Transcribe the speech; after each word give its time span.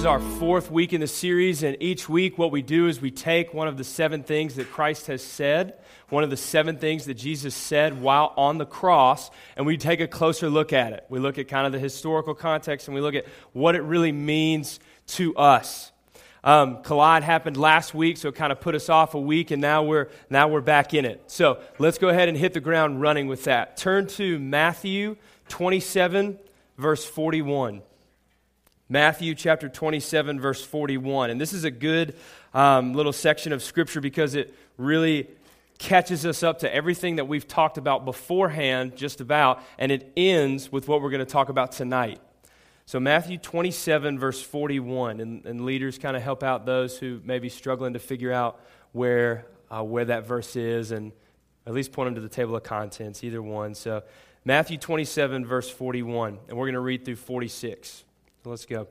is 0.00 0.06
our 0.06 0.18
fourth 0.18 0.70
week 0.70 0.94
in 0.94 1.02
the 1.02 1.06
series, 1.06 1.62
and 1.62 1.76
each 1.78 2.08
week 2.08 2.38
what 2.38 2.50
we 2.50 2.62
do 2.62 2.86
is 2.86 3.02
we 3.02 3.10
take 3.10 3.52
one 3.52 3.68
of 3.68 3.76
the 3.76 3.84
seven 3.84 4.22
things 4.22 4.54
that 4.54 4.72
Christ 4.72 5.08
has 5.08 5.22
said, 5.22 5.74
one 6.08 6.24
of 6.24 6.30
the 6.30 6.38
seven 6.38 6.78
things 6.78 7.04
that 7.04 7.14
Jesus 7.14 7.54
said 7.54 8.00
while 8.00 8.32
on 8.38 8.56
the 8.56 8.64
cross, 8.64 9.30
and 9.58 9.66
we 9.66 9.76
take 9.76 10.00
a 10.00 10.08
closer 10.08 10.48
look 10.48 10.72
at 10.72 10.94
it. 10.94 11.04
We 11.10 11.18
look 11.18 11.36
at 11.36 11.48
kind 11.48 11.66
of 11.66 11.72
the 11.72 11.78
historical 11.78 12.34
context 12.34 12.88
and 12.88 12.94
we 12.94 13.02
look 13.02 13.14
at 13.14 13.26
what 13.52 13.74
it 13.74 13.82
really 13.82 14.10
means 14.10 14.80
to 15.08 15.36
us. 15.36 15.92
Um, 16.42 16.82
Collide 16.82 17.22
happened 17.22 17.58
last 17.58 17.92
week, 17.92 18.16
so 18.16 18.30
it 18.30 18.36
kind 18.36 18.52
of 18.52 18.60
put 18.62 18.74
us 18.74 18.88
off 18.88 19.12
a 19.12 19.20
week, 19.20 19.50
and 19.50 19.60
now 19.60 19.82
we're, 19.82 20.08
now 20.30 20.48
we're 20.48 20.62
back 20.62 20.94
in 20.94 21.04
it. 21.04 21.24
So 21.26 21.60
let's 21.78 21.98
go 21.98 22.08
ahead 22.08 22.30
and 22.30 22.38
hit 22.38 22.54
the 22.54 22.60
ground 22.60 23.02
running 23.02 23.26
with 23.26 23.44
that. 23.44 23.76
Turn 23.76 24.06
to 24.06 24.38
Matthew 24.38 25.18
27, 25.48 26.38
verse 26.78 27.04
41. 27.04 27.82
Matthew 28.92 29.36
chapter 29.36 29.68
27, 29.68 30.40
verse 30.40 30.64
41. 30.64 31.30
And 31.30 31.40
this 31.40 31.52
is 31.52 31.62
a 31.62 31.70
good 31.70 32.16
um, 32.52 32.92
little 32.92 33.12
section 33.12 33.52
of 33.52 33.62
scripture 33.62 34.00
because 34.00 34.34
it 34.34 34.52
really 34.76 35.28
catches 35.78 36.26
us 36.26 36.42
up 36.42 36.58
to 36.58 36.74
everything 36.74 37.14
that 37.16 37.28
we've 37.28 37.46
talked 37.46 37.78
about 37.78 38.04
beforehand, 38.04 38.96
just 38.96 39.20
about, 39.20 39.62
and 39.78 39.92
it 39.92 40.12
ends 40.16 40.72
with 40.72 40.88
what 40.88 41.02
we're 41.02 41.10
going 41.10 41.24
to 41.24 41.32
talk 41.32 41.50
about 41.50 41.70
tonight. 41.70 42.20
So, 42.84 42.98
Matthew 42.98 43.38
27, 43.38 44.18
verse 44.18 44.42
41, 44.42 45.20
and, 45.20 45.46
and 45.46 45.64
leaders 45.64 45.96
kind 45.96 46.16
of 46.16 46.24
help 46.24 46.42
out 46.42 46.66
those 46.66 46.98
who 46.98 47.20
may 47.24 47.38
be 47.38 47.48
struggling 47.48 47.92
to 47.92 48.00
figure 48.00 48.32
out 48.32 48.58
where, 48.90 49.46
uh, 49.70 49.84
where 49.84 50.06
that 50.06 50.26
verse 50.26 50.56
is, 50.56 50.90
and 50.90 51.12
at 51.64 51.74
least 51.74 51.92
point 51.92 52.08
them 52.08 52.16
to 52.16 52.20
the 52.20 52.28
table 52.28 52.56
of 52.56 52.64
contents, 52.64 53.22
either 53.22 53.40
one. 53.40 53.76
So, 53.76 54.02
Matthew 54.44 54.78
27, 54.78 55.46
verse 55.46 55.70
41, 55.70 56.40
and 56.48 56.58
we're 56.58 56.66
going 56.66 56.74
to 56.74 56.80
read 56.80 57.04
through 57.04 57.16
46. 57.16 58.02
Let's 58.44 58.66
go. 58.66 58.88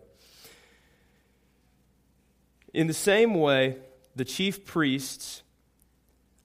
In 2.73 2.87
the 2.87 2.93
same 2.93 3.33
way, 3.33 3.77
the 4.15 4.25
chief 4.25 4.65
priests 4.65 5.41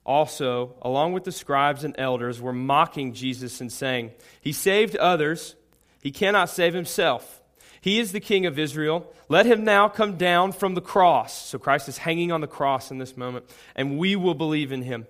also, 0.05 0.75
along 0.81 1.13
with 1.13 1.23
the 1.23 1.31
scribes 1.31 1.83
and 1.83 1.95
elders, 1.97 2.39
were 2.39 2.53
mocking 2.53 3.13
Jesus 3.13 3.61
and 3.61 3.71
saying, 3.71 4.11
He 4.41 4.51
saved 4.51 4.95
others, 4.97 5.55
he 6.01 6.11
cannot 6.11 6.49
save 6.49 6.73
himself. 6.73 7.41
He 7.81 7.99
is 7.99 8.11
the 8.11 8.19
king 8.19 8.47
of 8.47 8.57
Israel. 8.57 9.11
Let 9.29 9.45
him 9.45 9.63
now 9.63 9.89
come 9.89 10.17
down 10.17 10.53
from 10.53 10.73
the 10.73 10.81
cross. 10.81 11.47
So 11.47 11.59
Christ 11.59 11.87
is 11.87 11.99
hanging 11.99 12.31
on 12.31 12.41
the 12.41 12.47
cross 12.47 12.89
in 12.89 12.97
this 12.97 13.15
moment, 13.15 13.45
and 13.75 13.99
we 13.99 14.15
will 14.15 14.33
believe 14.33 14.71
in 14.71 14.81
him. 14.81 15.05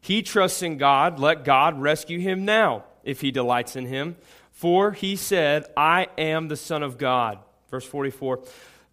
He 0.00 0.22
trusts 0.22 0.62
in 0.62 0.78
God. 0.78 1.18
Let 1.18 1.44
God 1.44 1.80
rescue 1.80 2.18
him 2.18 2.44
now, 2.44 2.84
if 3.04 3.20
he 3.20 3.30
delights 3.30 3.76
in 3.76 3.86
him. 3.86 4.16
For 4.56 4.92
he 4.92 5.16
said, 5.16 5.66
I 5.76 6.08
am 6.16 6.48
the 6.48 6.56
Son 6.56 6.82
of 6.82 6.96
God. 6.96 7.38
Verse 7.70 7.84
44. 7.84 8.42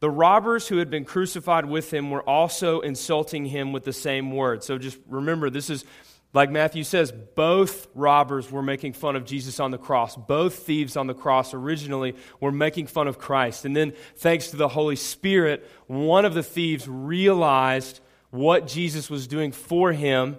The 0.02 0.10
robbers 0.10 0.68
who 0.68 0.78
had 0.78 0.90
been 0.90 1.06
crucified 1.06 1.66
with 1.66 1.94
him 1.94 2.12
were 2.12 2.22
also 2.22 2.82
insulting 2.82 3.46
him 3.46 3.72
with 3.72 3.86
the 3.86 3.94
same 3.94 4.34
word. 4.34 4.62
So 4.66 4.78
just 4.78 4.98
remember, 5.08 5.50
this 5.50 5.70
is, 5.70 5.86
like 6.34 6.52
Matthew 6.52 6.84
says, 6.84 7.14
both 7.14 7.88
robbers 7.96 8.52
were 8.52 8.62
making 8.62 8.92
fun 8.92 9.16
of 9.16 9.24
Jesus 9.24 9.62
on 9.62 9.72
the 9.72 9.78
cross. 9.78 10.18
Both 10.18 10.66
thieves 10.66 10.98
on 10.98 11.08
the 11.08 11.14
cross 11.14 11.54
originally 11.54 12.18
were 12.42 12.52
making 12.52 12.88
fun 12.88 13.08
of 13.08 13.18
Christ. 13.18 13.64
And 13.64 13.74
then, 13.74 13.94
thanks 14.18 14.50
to 14.50 14.58
the 14.58 14.68
Holy 14.68 14.98
Spirit, 14.98 15.66
one 15.88 16.26
of 16.26 16.34
the 16.34 16.44
thieves 16.44 16.90
realized 16.90 18.02
what 18.32 18.68
Jesus 18.68 19.10
was 19.10 19.28
doing 19.28 19.54
for 19.54 19.94
him 19.94 20.36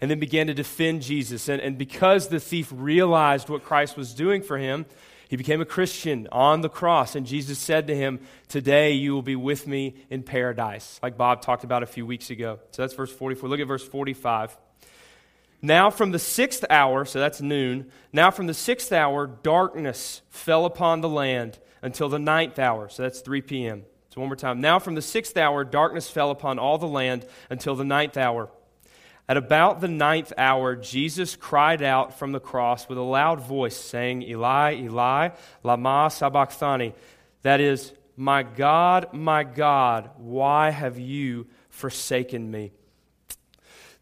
and 0.00 0.10
then 0.10 0.18
began 0.18 0.46
to 0.48 0.54
defend 0.54 1.02
Jesus. 1.02 1.48
And, 1.48 1.60
and 1.60 1.78
because 1.78 2.28
the 2.28 2.40
thief 2.40 2.70
realized 2.74 3.48
what 3.48 3.64
Christ 3.64 3.96
was 3.96 4.14
doing 4.14 4.42
for 4.42 4.58
him, 4.58 4.86
he 5.28 5.36
became 5.36 5.60
a 5.60 5.64
Christian 5.66 6.28
on 6.30 6.60
the 6.60 6.68
cross. 6.68 7.16
And 7.16 7.26
Jesus 7.26 7.58
said 7.58 7.86
to 7.86 7.96
him, 7.96 8.20
Today 8.48 8.92
you 8.92 9.14
will 9.14 9.22
be 9.22 9.36
with 9.36 9.66
me 9.66 9.94
in 10.10 10.22
paradise, 10.22 11.00
like 11.02 11.16
Bob 11.16 11.42
talked 11.42 11.64
about 11.64 11.82
a 11.82 11.86
few 11.86 12.06
weeks 12.06 12.30
ago. 12.30 12.60
So 12.70 12.82
that's 12.82 12.94
verse 12.94 13.12
44. 13.12 13.48
Look 13.48 13.60
at 13.60 13.66
verse 13.66 13.86
45. 13.86 14.56
Now 15.62 15.88
from 15.90 16.10
the 16.12 16.18
sixth 16.18 16.64
hour, 16.68 17.06
so 17.06 17.18
that's 17.18 17.40
noon, 17.40 17.90
now 18.12 18.30
from 18.30 18.46
the 18.46 18.54
sixth 18.54 18.92
hour, 18.92 19.26
darkness 19.26 20.20
fell 20.28 20.66
upon 20.66 21.00
the 21.00 21.08
land 21.08 21.58
until 21.80 22.10
the 22.10 22.18
ninth 22.18 22.58
hour, 22.58 22.90
so 22.90 23.02
that's 23.02 23.20
3 23.20 23.40
p.m. 23.40 23.84
So 24.10 24.20
one 24.20 24.28
more 24.28 24.36
time. 24.36 24.60
Now 24.60 24.78
from 24.78 24.94
the 24.94 25.02
sixth 25.02 25.36
hour, 25.36 25.64
darkness 25.64 26.08
fell 26.08 26.30
upon 26.30 26.58
all 26.58 26.78
the 26.78 26.86
land 26.86 27.26
until 27.50 27.74
the 27.74 27.84
ninth 27.84 28.16
hour. 28.16 28.50
At 29.26 29.38
about 29.38 29.80
the 29.80 29.88
ninth 29.88 30.32
hour, 30.36 30.76
Jesus 30.76 31.34
cried 31.34 31.82
out 31.82 32.18
from 32.18 32.32
the 32.32 32.40
cross 32.40 32.88
with 32.88 32.98
a 32.98 33.02
loud 33.02 33.40
voice, 33.40 33.76
saying, 33.76 34.22
Eli, 34.22 34.74
Eli, 34.74 35.30
lama 35.62 36.10
sabachthani. 36.12 36.94
That 37.42 37.60
is, 37.60 37.92
My 38.16 38.42
God, 38.42 39.14
my 39.14 39.42
God, 39.44 40.10
why 40.18 40.70
have 40.70 40.98
you 40.98 41.46
forsaken 41.70 42.50
me? 42.50 42.72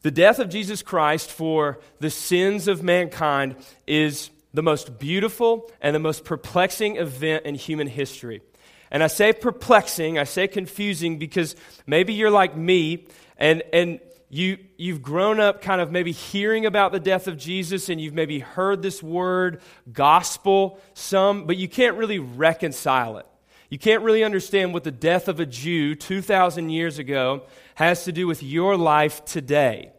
The 0.03 0.10
death 0.10 0.41
of 0.41 0.49
Jesus 0.49 0.83
Christ 0.83 1.31
for 1.31 1.78
the 2.00 2.10
sins 2.10 2.66
of 2.66 2.83
mankind 2.83 3.54
is 3.87 4.31
the 4.53 4.62
most 4.62 4.99
beautiful 4.99 5.71
and 5.81 5.94
the 5.94 6.00
most 6.00 6.25
perplexing 6.25 6.97
event 6.97 7.47
in 7.47 7.54
human 7.54 7.87
history. 7.87 8.43
And 8.91 9.03
I 9.03 9.06
say 9.06 9.33
perplexing, 9.33 10.19
I 10.19 10.25
say 10.25 10.49
confusing 10.49 11.19
because 11.19 11.54
maybe 11.87 12.12
you're 12.12 12.31
like 12.31 12.56
me 12.56 13.06
and, 13.39 13.62
and 13.72 14.00
you, 14.34 14.56
you've 14.78 15.03
grown 15.03 15.41
up 15.41 15.60
kind 15.60 15.82
of 15.82 15.93
maybe 15.93 16.10
hearing 16.10 16.65
about 16.65 16.91
the 16.91 16.98
death 16.98 17.28
of 17.28 17.37
Jesus 17.37 17.91
and 17.91 18.00
you've 18.00 18.15
maybe 18.15 18.38
heard 18.38 18.81
this 18.81 19.03
word 19.03 19.60
gospel 19.93 20.81
some, 20.94 21.44
but 21.44 21.59
you 21.59 21.69
can't 21.69 21.98
really 21.98 22.19
reconcile 22.19 23.19
it. 23.19 23.26
You 23.69 23.78
can't 23.78 24.03
really 24.03 24.25
understand 24.25 24.72
what 24.72 24.84
the 24.84 24.91
death 24.91 25.28
of 25.28 25.38
a 25.38 25.44
Jew 25.44 25.94
2,000 25.94 26.71
years 26.71 26.98
ago 26.98 27.42
has 27.75 28.04
to 28.04 28.12
do 28.12 28.26
with 28.26 28.42
your 28.42 28.75
life 28.78 29.22
today, 29.26 29.92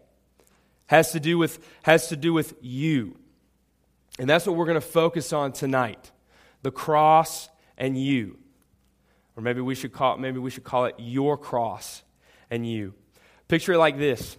has 0.88 1.12
to 1.12 1.20
do 1.20 1.38
with, 1.38 1.64
has 1.84 2.08
to 2.08 2.16
do 2.16 2.34
with 2.34 2.56
you. 2.60 3.16
And 4.18 4.28
that's 4.28 4.48
what 4.48 4.56
we're 4.56 4.66
going 4.66 4.76
to 4.76 4.82
focus 4.82 5.32
on 5.32 5.52
tonight 5.52 6.12
the 6.64 6.72
cross 6.72 7.50
and 7.78 8.02
you. 8.02 8.40
Or 9.38 9.44
maybe 9.44 9.62
we 9.62 9.76
should 9.76 9.94
call, 9.94 10.18
maybe 10.18 10.40
we 10.40 10.50
should 10.50 10.64
call 10.64 10.86
it 10.86 10.96
your 10.98 11.38
cross 11.38 12.02
and 12.50 12.68
you. 12.68 12.96
Picture 13.48 13.74
it 13.74 13.78
like 13.78 13.98
this 13.98 14.38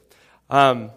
um, 0.51 0.91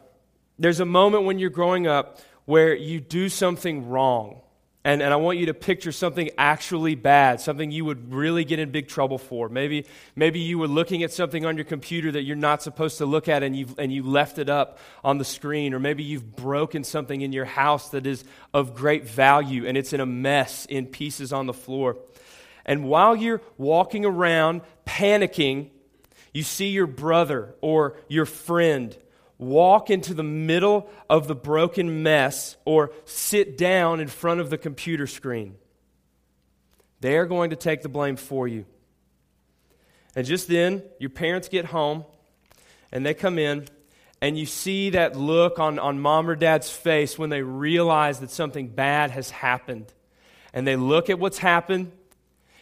there's 0.60 0.80
a 0.80 0.86
moment 0.86 1.24
when 1.24 1.40
you're 1.40 1.50
growing 1.50 1.88
up 1.88 2.20
where 2.46 2.76
you 2.76 3.00
do 3.00 3.30
something 3.30 3.90
wrong. 3.90 4.42
And, 4.84 5.02
and 5.02 5.12
I 5.12 5.18
want 5.18 5.38
you 5.38 5.48
to 5.48 5.54
picture 5.54 5.92
something 5.92 6.30
actually 6.38 6.96
bad, 6.96 7.42
something 7.42 7.72
you 7.72 7.84
would 7.84 8.14
really 8.14 8.46
get 8.46 8.58
in 8.58 8.72
big 8.72 8.88
trouble 8.88 9.18
for. 9.18 9.50
Maybe, 9.50 9.86
maybe 10.16 10.40
you 10.40 10.58
were 10.58 10.68
looking 10.68 11.04
at 11.04 11.12
something 11.12 11.46
on 11.46 11.58
your 11.58 11.66
computer 11.66 12.10
that 12.14 12.22
you're 12.22 12.38
not 12.38 12.64
supposed 12.64 13.00
to 13.00 13.06
look 13.06 13.28
at 13.28 13.44
and, 13.44 13.54
you 13.54 13.68
and 13.78 13.92
you 13.92 14.04
left 14.04 14.40
it 14.40 14.50
up 14.50 14.80
on 15.04 15.18
the 15.18 15.26
screen. 15.26 15.74
Or 15.74 15.80
maybe 15.80 16.04
you've 16.04 16.38
broken 16.38 16.86
something 16.86 17.20
in 17.20 17.34
your 17.34 17.44
house 17.44 17.90
that 17.90 18.08
is 18.08 18.24
of 18.54 18.76
great 18.76 19.04
value 19.04 19.68
and 19.68 19.78
it's 19.78 19.92
in 19.92 20.00
a 20.00 20.06
mess 20.06 20.66
in 20.68 20.86
pieces 20.86 21.34
on 21.34 21.48
the 21.48 21.54
floor. 21.54 21.98
And 22.66 22.86
while 22.86 23.14
you're 23.14 23.42
walking 23.58 24.06
around 24.06 24.62
panicking, 24.86 25.72
you 26.38 26.44
see 26.44 26.68
your 26.68 26.86
brother 26.86 27.56
or 27.62 27.98
your 28.08 28.28
friend 28.28 28.96
walk 29.40 29.90
into 29.90 30.14
the 30.14 30.22
middle 30.22 30.88
of 31.10 31.28
the 31.28 31.34
broken 31.34 32.04
mess 32.04 32.56
or 32.64 32.92
sit 33.06 33.58
down 33.58 34.00
in 34.00 34.08
front 34.08 34.40
of 34.40 34.52
the 34.52 34.58
computer 34.58 35.08
screen. 35.08 35.56
They 37.02 37.18
are 37.18 37.26
going 37.26 37.50
to 37.50 37.56
take 37.56 37.82
the 37.82 37.90
blame 37.90 38.18
for 38.18 38.48
you. 38.48 38.66
And 40.16 40.28
just 40.28 40.48
then, 40.48 40.84
your 41.00 41.10
parents 41.10 41.50
get 41.50 41.66
home 41.66 42.06
and 42.92 43.04
they 43.04 43.16
come 43.16 43.40
in, 43.40 43.66
and 44.22 44.38
you 44.38 44.46
see 44.46 44.92
that 44.92 45.16
look 45.16 45.58
on, 45.58 45.80
on 45.80 46.00
mom 46.00 46.30
or 46.30 46.36
dad's 46.36 46.70
face 46.70 47.18
when 47.18 47.32
they 47.32 47.42
realize 47.42 48.20
that 48.20 48.30
something 48.30 48.68
bad 48.68 49.10
has 49.10 49.32
happened. 49.32 49.92
And 50.54 50.68
they 50.68 50.76
look 50.76 51.10
at 51.10 51.18
what's 51.18 51.40
happened 51.40 51.94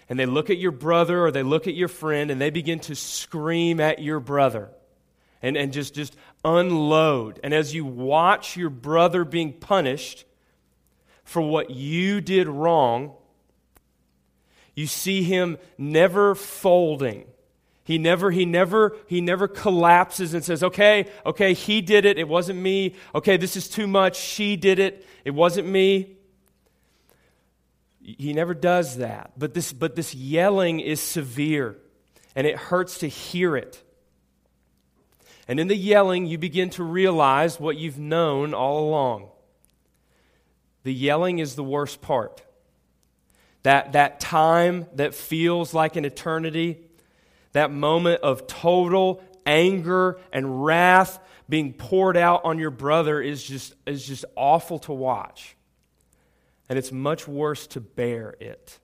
and 0.09 0.19
they 0.19 0.25
look 0.25 0.49
at 0.49 0.57
your 0.57 0.71
brother 0.71 1.25
or 1.25 1.31
they 1.31 1.43
look 1.43 1.67
at 1.67 1.73
your 1.73 1.87
friend 1.87 2.29
and 2.29 2.39
they 2.39 2.49
begin 2.49 2.79
to 2.81 2.95
scream 2.95 3.79
at 3.79 3.99
your 3.99 4.19
brother 4.19 4.69
and, 5.41 5.57
and 5.57 5.73
just, 5.73 5.95
just 5.95 6.15
unload. 6.43 7.39
And 7.43 7.53
as 7.53 7.73
you 7.73 7.85
watch 7.85 8.55
your 8.55 8.69
brother 8.69 9.25
being 9.25 9.53
punished 9.53 10.25
for 11.23 11.41
what 11.41 11.71
you 11.71 12.21
did 12.21 12.47
wrong, 12.47 13.13
you 14.75 14.87
see 14.87 15.23
him 15.23 15.57
never 15.77 16.35
folding. 16.35 17.25
He 17.83 17.97
never, 17.97 18.31
he 18.31 18.45
never, 18.45 18.97
he 19.07 19.21
never 19.21 19.47
collapses 19.47 20.33
and 20.33 20.43
says, 20.43 20.63
okay, 20.63 21.07
okay, 21.25 21.53
he 21.53 21.81
did 21.81 22.05
it, 22.05 22.17
it 22.17 22.27
wasn't 22.27 22.59
me. 22.59 22.95
Okay, 23.13 23.37
this 23.37 23.55
is 23.55 23.69
too 23.69 23.85
much, 23.85 24.17
she 24.17 24.55
did 24.55 24.79
it, 24.79 25.05
it 25.23 25.31
wasn't 25.31 25.67
me. 25.67 26.14
He 28.05 28.33
never 28.33 28.53
does 28.53 28.97
that. 28.97 29.31
But 29.35 29.55
this, 29.55 29.73
but 29.73 29.95
this 29.95 30.13
yelling 30.13 30.79
is 30.79 31.01
severe, 31.01 31.75
and 32.35 32.45
it 32.45 32.55
hurts 32.55 32.99
to 32.99 33.07
hear 33.07 33.57
it. 33.57 33.81
And 35.47 35.59
in 35.59 35.67
the 35.67 35.75
yelling, 35.75 36.27
you 36.27 36.37
begin 36.37 36.69
to 36.71 36.83
realize 36.83 37.59
what 37.59 37.77
you've 37.77 37.97
known 37.97 38.53
all 38.53 38.87
along. 38.87 39.29
The 40.83 40.93
yelling 40.93 41.39
is 41.39 41.55
the 41.55 41.63
worst 41.63 42.01
part. 42.01 42.43
That, 43.63 43.93
that 43.93 44.19
time 44.19 44.85
that 44.93 45.15
feels 45.15 45.73
like 45.73 45.95
an 45.95 46.05
eternity, 46.05 46.77
that 47.53 47.71
moment 47.71 48.21
of 48.21 48.45
total 48.45 49.23
anger 49.47 50.19
and 50.31 50.63
wrath 50.63 51.19
being 51.49 51.73
poured 51.73 52.17
out 52.17 52.45
on 52.45 52.59
your 52.59 52.69
brother 52.69 53.19
is 53.19 53.43
just, 53.43 53.73
is 53.87 54.05
just 54.05 54.25
awful 54.35 54.77
to 54.79 54.93
watch. 54.93 55.54
And 56.69 56.79
it's 56.79 56.91
much 56.91 57.27
worse 57.27 57.67
to 57.67 57.81
bear 57.81 58.35
it. 58.39 58.79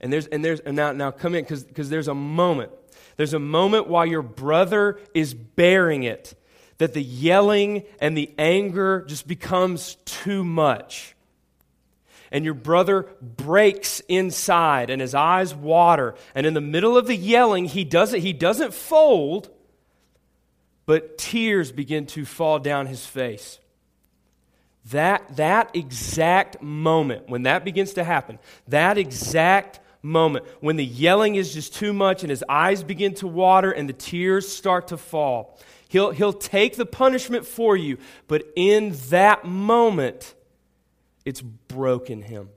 And 0.00 0.12
there's, 0.12 0.26
and 0.26 0.44
there's, 0.44 0.60
and 0.60 0.76
now, 0.76 0.92
now 0.92 1.10
come 1.10 1.34
in, 1.34 1.44
because 1.44 1.90
there's 1.90 2.08
a 2.08 2.14
moment. 2.14 2.72
There's 3.16 3.34
a 3.34 3.38
moment 3.38 3.88
while 3.88 4.06
your 4.06 4.22
brother 4.22 4.98
is 5.14 5.34
bearing 5.34 6.04
it 6.04 6.34
that 6.78 6.94
the 6.94 7.02
yelling 7.02 7.84
and 8.00 8.16
the 8.16 8.32
anger 8.38 9.04
just 9.06 9.28
becomes 9.28 9.96
too 10.06 10.42
much. 10.42 11.14
And 12.32 12.44
your 12.44 12.54
brother 12.54 13.06
breaks 13.20 14.00
inside 14.08 14.88
and 14.88 15.02
his 15.02 15.14
eyes 15.14 15.54
water. 15.54 16.14
And 16.34 16.46
in 16.46 16.54
the 16.54 16.62
middle 16.62 16.96
of 16.96 17.06
the 17.06 17.16
yelling, 17.16 17.66
he 17.66 17.84
doesn't, 17.84 18.20
he 18.20 18.32
doesn't 18.32 18.72
fold, 18.72 19.50
but 20.86 21.18
tears 21.18 21.70
begin 21.70 22.06
to 22.06 22.24
fall 22.24 22.58
down 22.58 22.86
his 22.86 23.04
face. 23.04 23.59
That, 24.90 25.36
that 25.36 25.74
exact 25.74 26.62
moment, 26.62 27.28
when 27.28 27.42
that 27.44 27.64
begins 27.64 27.94
to 27.94 28.04
happen, 28.04 28.38
that 28.68 28.98
exact 28.98 29.80
moment, 30.02 30.46
when 30.60 30.76
the 30.76 30.84
yelling 30.84 31.34
is 31.34 31.52
just 31.52 31.74
too 31.74 31.92
much 31.92 32.22
and 32.22 32.30
his 32.30 32.44
eyes 32.48 32.82
begin 32.82 33.14
to 33.14 33.26
water 33.26 33.70
and 33.70 33.88
the 33.88 33.92
tears 33.92 34.48
start 34.48 34.88
to 34.88 34.96
fall, 34.96 35.58
he'll, 35.88 36.10
he'll 36.10 36.32
take 36.32 36.76
the 36.76 36.86
punishment 36.86 37.46
for 37.46 37.76
you. 37.76 37.98
But 38.26 38.46
in 38.56 38.96
that 39.10 39.44
moment, 39.44 40.34
it's 41.24 41.40
broken 41.42 42.22
him. 42.22 42.48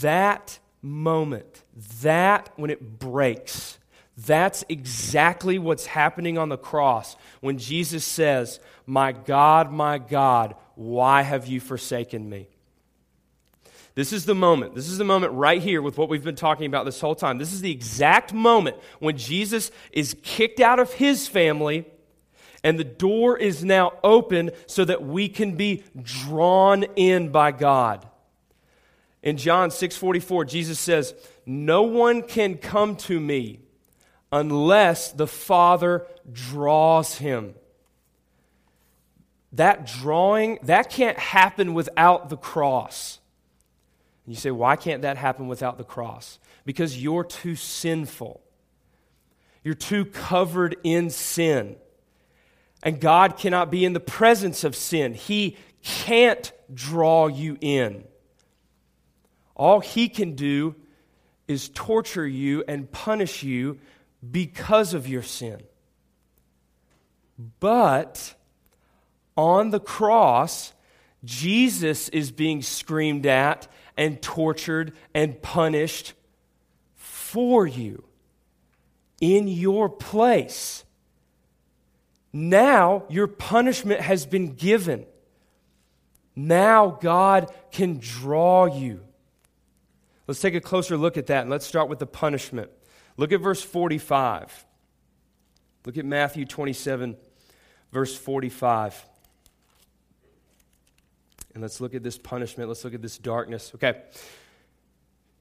That 0.00 0.58
moment, 0.80 1.62
that 2.02 2.50
when 2.56 2.70
it 2.70 2.98
breaks, 2.98 3.78
that's 4.16 4.64
exactly 4.68 5.58
what's 5.58 5.86
happening 5.86 6.38
on 6.38 6.48
the 6.48 6.56
cross 6.56 7.16
when 7.40 7.58
Jesus 7.58 8.04
says, 8.04 8.60
My 8.86 9.12
God, 9.12 9.72
my 9.72 9.98
God, 9.98 10.54
why 10.74 11.22
have 11.22 11.46
you 11.46 11.60
forsaken 11.60 12.28
me? 12.28 12.48
This 13.94 14.12
is 14.12 14.26
the 14.26 14.34
moment. 14.34 14.74
This 14.74 14.88
is 14.88 14.98
the 14.98 15.04
moment 15.04 15.34
right 15.34 15.62
here 15.62 15.80
with 15.80 15.96
what 15.96 16.08
we've 16.08 16.24
been 16.24 16.34
talking 16.34 16.66
about 16.66 16.84
this 16.84 17.00
whole 17.00 17.14
time. 17.14 17.38
This 17.38 17.52
is 17.52 17.60
the 17.60 17.70
exact 17.70 18.32
moment 18.32 18.76
when 18.98 19.16
Jesus 19.16 19.70
is 19.92 20.16
kicked 20.22 20.58
out 20.58 20.80
of 20.80 20.92
his 20.94 21.28
family 21.28 21.86
and 22.64 22.78
the 22.78 22.84
door 22.84 23.38
is 23.38 23.62
now 23.62 23.92
open 24.02 24.50
so 24.66 24.84
that 24.84 25.04
we 25.04 25.28
can 25.28 25.54
be 25.54 25.84
drawn 26.02 26.82
in 26.96 27.28
by 27.28 27.52
God. 27.52 28.04
In 29.22 29.36
John 29.36 29.70
6:44, 29.70 30.44
Jesus 30.44 30.80
says, 30.80 31.14
"No 31.46 31.82
one 31.82 32.22
can 32.22 32.56
come 32.56 32.96
to 32.96 33.20
me 33.20 33.60
unless 34.32 35.12
the 35.12 35.26
Father 35.26 36.06
draws 36.32 37.18
him." 37.18 37.54
That 39.54 39.86
drawing, 39.86 40.58
that 40.62 40.90
can't 40.90 41.18
happen 41.18 41.74
without 41.74 42.28
the 42.28 42.36
cross. 42.36 43.20
And 44.26 44.34
you 44.34 44.40
say, 44.40 44.50
why 44.50 44.76
can't 44.76 45.02
that 45.02 45.16
happen 45.16 45.48
without 45.48 45.78
the 45.78 45.84
cross? 45.84 46.38
Because 46.64 47.00
you're 47.00 47.24
too 47.24 47.54
sinful. 47.54 48.40
You're 49.62 49.74
too 49.74 50.06
covered 50.06 50.76
in 50.82 51.10
sin. 51.10 51.76
And 52.82 53.00
God 53.00 53.36
cannot 53.36 53.70
be 53.70 53.84
in 53.84 53.92
the 53.92 54.00
presence 54.00 54.64
of 54.64 54.74
sin. 54.74 55.14
He 55.14 55.56
can't 55.82 56.52
draw 56.72 57.28
you 57.28 57.56
in. 57.60 58.04
All 59.54 59.80
He 59.80 60.08
can 60.08 60.34
do 60.34 60.74
is 61.46 61.68
torture 61.68 62.26
you 62.26 62.64
and 62.66 62.90
punish 62.90 63.42
you 63.42 63.78
because 64.28 64.94
of 64.94 65.06
your 65.06 65.22
sin. 65.22 65.62
But 67.60 68.34
on 69.36 69.70
the 69.70 69.80
cross, 69.80 70.72
Jesus 71.24 72.08
is 72.10 72.30
being 72.30 72.62
screamed 72.62 73.26
at 73.26 73.68
and 73.96 74.20
tortured 74.20 74.92
and 75.14 75.40
punished 75.40 76.14
for 76.94 77.66
you 77.66 78.04
in 79.20 79.48
your 79.48 79.88
place. 79.88 80.84
Now 82.32 83.04
your 83.08 83.26
punishment 83.26 84.00
has 84.00 84.26
been 84.26 84.54
given. 84.54 85.06
Now 86.36 86.98
God 87.00 87.52
can 87.70 87.98
draw 88.00 88.66
you. 88.66 89.00
Let's 90.26 90.40
take 90.40 90.54
a 90.54 90.60
closer 90.60 90.96
look 90.96 91.16
at 91.16 91.26
that 91.26 91.42
and 91.42 91.50
let's 91.50 91.66
start 91.66 91.88
with 91.88 91.98
the 91.98 92.06
punishment. 92.06 92.70
Look 93.16 93.32
at 93.32 93.40
verse 93.40 93.62
45. 93.62 94.66
Look 95.86 95.96
at 95.96 96.04
Matthew 96.04 96.44
27, 96.44 97.16
verse 97.92 98.16
45. 98.16 99.06
And 101.54 101.62
let's 101.62 101.80
look 101.80 101.94
at 101.94 102.02
this 102.02 102.18
punishment. 102.18 102.68
Let's 102.68 102.84
look 102.84 102.94
at 102.94 103.02
this 103.02 103.16
darkness. 103.16 103.72
Okay. 103.76 104.02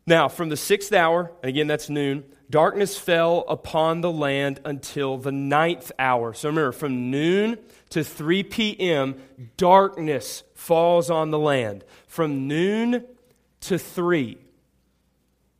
Now, 0.06 0.28
from 0.28 0.50
the 0.50 0.58
sixth 0.58 0.94
hour, 0.94 1.32
and 1.42 1.50
again, 1.50 1.68
that's 1.68 1.90
noon, 1.90 2.26
darkness 2.50 2.98
fell 2.98 3.46
upon 3.48 4.02
the 4.02 4.12
land 4.12 4.60
until 4.66 5.18
the 5.18 5.32
ninth 5.32 5.92
hour. 5.98 6.34
So 6.34 6.50
remember, 6.50 6.74
from 6.74 7.10
noon 7.10 7.58
to 7.90 8.04
3 8.04 8.44
p.m., 8.44 9.16
darkness 9.56 10.44
falls 10.54 11.10
on 11.10 11.32
the 11.32 11.40
land. 11.40 11.86
From 12.08 12.48
noon 12.48 13.06
to 13.62 13.80
3. 13.80 14.38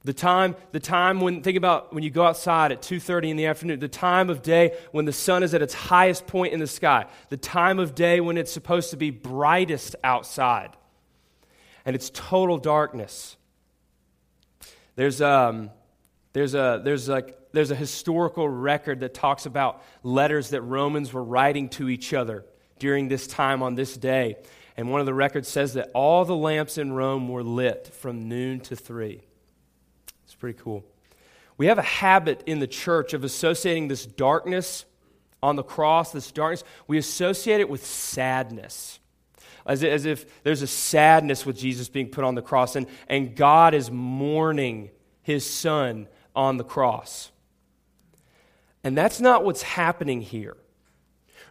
The 0.06 0.14
time, 0.14 0.58
the 0.74 0.82
time 0.82 1.22
when, 1.22 1.42
think 1.42 1.58
about 1.58 1.94
when 1.94 2.04
you 2.04 2.10
go 2.10 2.26
outside 2.26 2.74
at 2.74 2.82
2.30 2.82 3.30
in 3.30 3.38
the 3.38 3.46
afternoon, 3.46 3.80
the 3.80 3.88
time 3.88 4.30
of 4.30 4.42
day 4.42 4.78
when 4.92 5.06
the 5.06 5.14
sun 5.14 5.44
is 5.44 5.54
at 5.54 5.62
its 5.62 5.74
highest 5.74 6.28
point 6.28 6.54
in 6.54 6.60
the 6.60 6.68
sky, 6.68 7.06
the 7.30 7.38
time 7.38 7.80
of 7.80 7.96
day 7.96 8.20
when 8.20 8.38
it's 8.38 8.52
supposed 8.52 8.90
to 8.92 8.98
be 8.98 9.12
brightest 9.12 9.96
outside, 10.04 10.76
and 11.86 11.96
it's 11.96 12.10
total 12.14 12.58
darkness. 12.58 13.38
There's, 14.96 15.22
um, 15.22 15.72
there's, 16.34 16.54
a, 16.54 16.82
there's, 16.84 17.08
like, 17.08 17.38
there's 17.54 17.72
a 17.72 17.76
historical 17.76 18.50
record 18.50 19.00
that 19.00 19.14
talks 19.14 19.46
about 19.46 19.82
letters 20.04 20.50
that 20.50 20.62
Romans 20.64 21.14
were 21.14 21.24
writing 21.24 21.70
to 21.70 21.88
each 21.88 22.14
other 22.14 22.44
during 22.78 23.08
this 23.08 23.26
time 23.26 23.64
on 23.64 23.76
this 23.76 23.96
day. 23.96 24.36
And 24.76 24.92
one 24.92 25.00
of 25.00 25.06
the 25.06 25.14
records 25.14 25.48
says 25.48 25.76
that 25.76 25.92
all 25.94 26.26
the 26.26 26.36
lamps 26.36 26.78
in 26.78 26.92
Rome 26.92 27.30
were 27.30 27.44
lit 27.44 27.88
from 27.94 28.28
noon 28.28 28.60
to 28.62 28.76
3. 28.76 29.22
Pretty 30.44 30.60
cool. 30.62 30.84
We 31.56 31.68
have 31.68 31.78
a 31.78 31.84
habit 31.84 32.44
in 32.46 32.60
the 32.60 32.68
church 32.68 33.14
of 33.14 33.24
associating 33.24 33.88
this 33.88 34.06
darkness 34.06 34.84
on 35.42 35.56
the 35.56 35.64
cross, 35.64 36.12
this 36.12 36.34
darkness, 36.34 36.66
we 36.86 36.98
associate 36.98 37.62
it 37.62 37.70
with 37.70 37.86
sadness. 37.86 39.00
As, 39.66 39.86
as 39.86 40.04
if 40.04 40.44
there's 40.44 40.62
a 40.62 40.68
sadness 40.68 41.46
with 41.46 41.58
Jesus 41.58 41.88
being 41.88 42.10
put 42.10 42.26
on 42.26 42.36
the 42.36 42.42
cross, 42.42 42.76
and, 42.76 42.88
and 43.08 43.38
God 43.38 43.74
is 43.74 43.90
mourning 43.90 44.90
his 45.22 45.50
son 45.50 46.10
on 46.36 46.58
the 46.58 46.66
cross. 46.66 47.32
And 48.84 48.98
that's 48.98 49.22
not 49.22 49.46
what's 49.46 49.62
happening 49.62 50.20
here. 50.20 50.58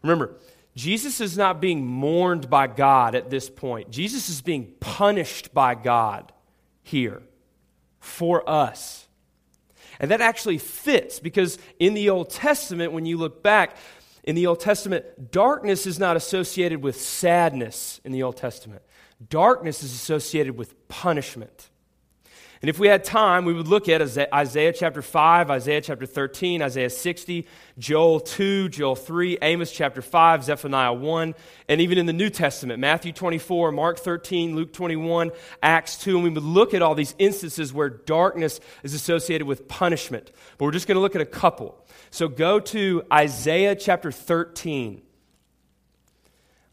Remember, 0.02 0.36
Jesus 0.76 1.18
is 1.18 1.38
not 1.38 1.62
being 1.62 1.86
mourned 1.86 2.50
by 2.50 2.66
God 2.66 3.14
at 3.14 3.30
this 3.30 3.48
point. 3.48 3.90
Jesus 3.90 4.28
is 4.28 4.42
being 4.42 4.74
punished 4.80 5.54
by 5.54 5.76
God 5.76 6.30
here 6.82 7.22
for 8.02 8.48
us. 8.48 9.06
And 10.00 10.10
that 10.10 10.20
actually 10.20 10.58
fits 10.58 11.20
because 11.20 11.58
in 11.78 11.94
the 11.94 12.10
Old 12.10 12.30
Testament, 12.30 12.92
when 12.92 13.06
you 13.06 13.16
look 13.16 13.42
back, 13.42 13.76
in 14.24 14.34
the 14.34 14.46
Old 14.46 14.60
Testament, 14.60 15.30
darkness 15.30 15.86
is 15.86 15.98
not 15.98 16.16
associated 16.16 16.82
with 16.82 17.00
sadness 17.00 18.00
in 18.04 18.12
the 18.12 18.22
Old 18.22 18.36
Testament. 18.36 18.82
Darkness 19.28 19.82
is 19.82 19.92
associated 19.92 20.56
with 20.56 20.88
punishment. 20.88 21.70
And 22.62 22.68
if 22.68 22.78
we 22.78 22.86
had 22.86 23.02
time, 23.02 23.44
we 23.44 23.52
would 23.52 23.66
look 23.66 23.88
at 23.88 24.00
Isaiah 24.32 24.72
chapter 24.72 25.02
5, 25.02 25.50
Isaiah 25.50 25.80
chapter 25.80 26.06
13, 26.06 26.62
Isaiah 26.62 26.90
60, 26.90 27.44
Joel 27.76 28.20
2, 28.20 28.68
Joel 28.68 28.94
3, 28.94 29.38
Amos 29.42 29.72
chapter 29.72 30.00
5, 30.00 30.44
Zephaniah 30.44 30.92
1, 30.92 31.34
and 31.68 31.80
even 31.80 31.98
in 31.98 32.06
the 32.06 32.12
New 32.12 32.30
Testament, 32.30 32.78
Matthew 32.78 33.12
24, 33.12 33.72
Mark 33.72 33.98
13, 33.98 34.54
Luke 34.54 34.72
21, 34.72 35.32
Acts 35.60 35.96
2. 35.98 36.14
And 36.14 36.22
we 36.22 36.30
would 36.30 36.44
look 36.44 36.72
at 36.72 36.82
all 36.82 36.94
these 36.94 37.16
instances 37.18 37.72
where 37.72 37.88
darkness 37.88 38.60
is 38.84 38.94
associated 38.94 39.48
with 39.48 39.66
punishment. 39.66 40.30
But 40.56 40.66
we're 40.66 40.70
just 40.70 40.86
going 40.86 40.94
to 40.94 41.00
look 41.00 41.16
at 41.16 41.20
a 41.20 41.26
couple. 41.26 41.84
So 42.10 42.28
go 42.28 42.60
to 42.60 43.02
Isaiah 43.12 43.74
chapter 43.74 44.12
13. 44.12 45.02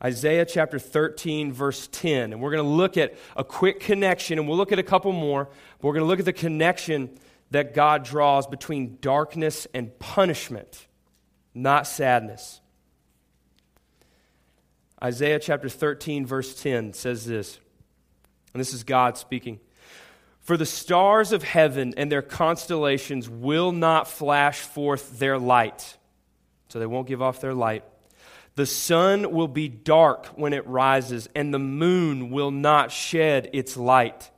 Isaiah 0.04 0.46
chapter 0.46 0.80
13, 0.80 1.52
verse 1.52 1.90
10. 1.92 2.32
And 2.32 2.42
we're 2.42 2.52
going 2.52 2.64
to 2.64 2.70
look 2.70 2.98
at 2.98 3.16
a 3.36 3.44
quick 3.44 3.80
connection, 3.80 4.40
and 4.40 4.48
we'll 4.48 4.58
look 4.58 4.72
at 4.72 4.80
a 4.80 4.84
couple 4.84 5.12
more, 5.12 5.46
but 5.46 5.88
we're 5.88 5.94
going 5.94 6.06
to 6.06 6.08
look 6.08 6.20
at 6.20 6.26
the 6.26 6.34
connection 6.34 7.18
that 7.52 7.74
God 7.74 8.04
draws 8.04 8.48
between 8.48 8.98
darkness 9.02 9.68
and 9.74 9.98
punishment, 10.00 10.88
not 11.54 11.88
sadness. 11.88 12.62
Isaiah 15.04 15.40
chapter 15.40 15.70
13, 15.70 16.26
verse 16.26 16.62
10 16.62 16.94
says 16.94 17.26
this, 17.26 17.60
and 18.54 18.60
this 18.60 18.74
is 18.74 18.84
God 18.84 19.18
speaking. 19.18 19.60
For 20.42 20.58
the 20.58 20.66
stars 20.66 21.32
of 21.32 21.44
heaven 21.44 21.94
and 21.96 22.12
their 22.12 22.22
constellations 22.22 23.30
will 23.30 23.72
not 23.72 24.08
flash 24.08 24.60
forth 24.60 25.20
their 25.20 25.38
light. 25.38 25.98
So 26.70 26.80
they 26.80 26.86
won't 26.86 27.08
give 27.08 27.22
off 27.22 27.40
their 27.40 27.54
light. 27.54 27.84
The 28.60 28.66
sun 28.66 29.32
will 29.32 29.48
be 29.48 29.70
dark 29.70 30.26
when 30.36 30.52
it 30.52 30.68
rises, 30.68 31.30
and 31.34 31.54
the 31.54 31.60
moon 31.60 32.30
will 32.30 32.52
not 32.52 32.92
shed 32.92 33.50
its 33.54 33.78
light. 33.78 34.32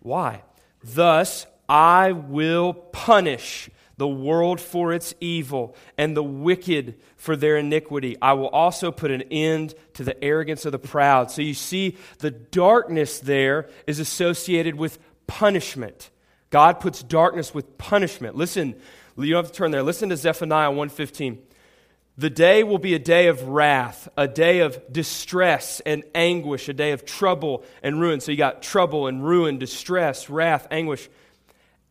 Why? 0.00 0.42
Thus, 0.82 1.46
I 1.66 2.12
will 2.12 2.74
punish 2.74 3.70
the 3.96 4.06
world 4.06 4.60
for 4.60 4.92
its 4.92 5.14
evil 5.22 5.74
and 5.96 6.14
the 6.14 6.22
wicked 6.22 6.96
for 7.16 7.34
their 7.34 7.56
iniquity. 7.56 8.18
I 8.20 8.34
will 8.34 8.48
also 8.48 8.92
put 8.92 9.10
an 9.10 9.22
end 9.30 9.74
to 9.94 10.04
the 10.04 10.22
arrogance 10.22 10.66
of 10.66 10.72
the 10.72 10.78
proud. 10.78 11.30
So 11.30 11.40
you 11.40 11.54
see, 11.54 11.96
the 12.18 12.30
darkness 12.30 13.20
there 13.20 13.70
is 13.86 14.00
associated 14.00 14.74
with 14.74 14.98
punishment. 15.26 16.10
God 16.50 16.78
puts 16.78 17.02
darkness 17.02 17.54
with 17.54 17.78
punishment. 17.78 18.36
Listen, 18.36 18.74
you 19.16 19.32
don't 19.32 19.44
have 19.44 19.50
to 19.50 19.56
turn 19.56 19.70
there. 19.70 19.82
Listen 19.82 20.10
to 20.10 20.16
Zephaniah 20.18 20.68
115. 20.68 21.38
The 22.16 22.30
day 22.30 22.62
will 22.62 22.78
be 22.78 22.94
a 22.94 22.98
day 23.00 23.26
of 23.26 23.42
wrath, 23.48 24.08
a 24.16 24.28
day 24.28 24.60
of 24.60 24.80
distress 24.92 25.80
and 25.80 26.04
anguish, 26.14 26.68
a 26.68 26.72
day 26.72 26.92
of 26.92 27.04
trouble 27.04 27.64
and 27.82 28.00
ruin. 28.00 28.20
So 28.20 28.30
you 28.30 28.38
got 28.38 28.62
trouble 28.62 29.08
and 29.08 29.24
ruin, 29.24 29.58
distress, 29.58 30.30
wrath, 30.30 30.68
anguish. 30.70 31.08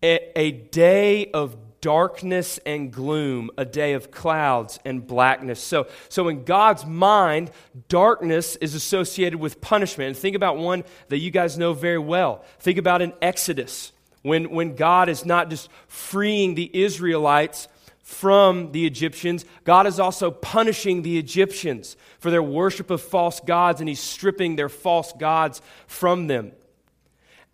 A, 0.02 0.40
a 0.40 0.52
day 0.52 1.30
of 1.32 1.58
darkness 1.82 2.58
and 2.66 2.94
gloom, 2.94 3.50
a 3.58 3.66
day 3.66 3.92
of 3.92 4.12
clouds 4.12 4.80
and 4.86 5.06
blackness. 5.06 5.62
So, 5.62 5.88
so 6.08 6.30
in 6.30 6.46
God's 6.46 6.86
mind, 6.86 7.52
darkness 7.90 8.56
is 8.56 8.76
associated 8.76 9.38
with 9.38 9.60
punishment. 9.60 10.08
And 10.08 10.18
think 10.18 10.38
about 10.38 10.58
one 10.58 10.86
that 11.10 11.20
you 11.20 11.32
guys 11.32 11.58
know 11.58 11.74
very 11.74 12.00
well. 12.00 12.46
Think 12.60 12.78
about 12.78 13.02
in 13.02 13.12
Exodus, 13.22 13.92
when, 14.22 14.52
when 14.52 14.78
God 14.78 15.10
is 15.10 15.26
not 15.26 15.50
just 15.50 15.68
freeing 15.88 16.56
the 16.56 16.70
Israelites 16.74 17.68
from 18.04 18.74
the 18.74 18.86
Egyptians, 18.86 19.46
God 19.64 19.88
is 19.88 20.00
also 20.00 20.30
punishing 20.30 21.02
the 21.02 21.18
Egyptians 21.18 21.96
for 22.20 22.30
their 22.30 22.44
worship 22.44 22.90
of 22.90 23.02
false 23.02 23.40
gods, 23.40 23.80
and 23.80 23.88
He's 23.88 24.02
stripping 24.02 24.58
their 24.58 24.70
false 24.70 25.14
gods 25.14 25.62
from 25.88 26.28
them. 26.28 26.52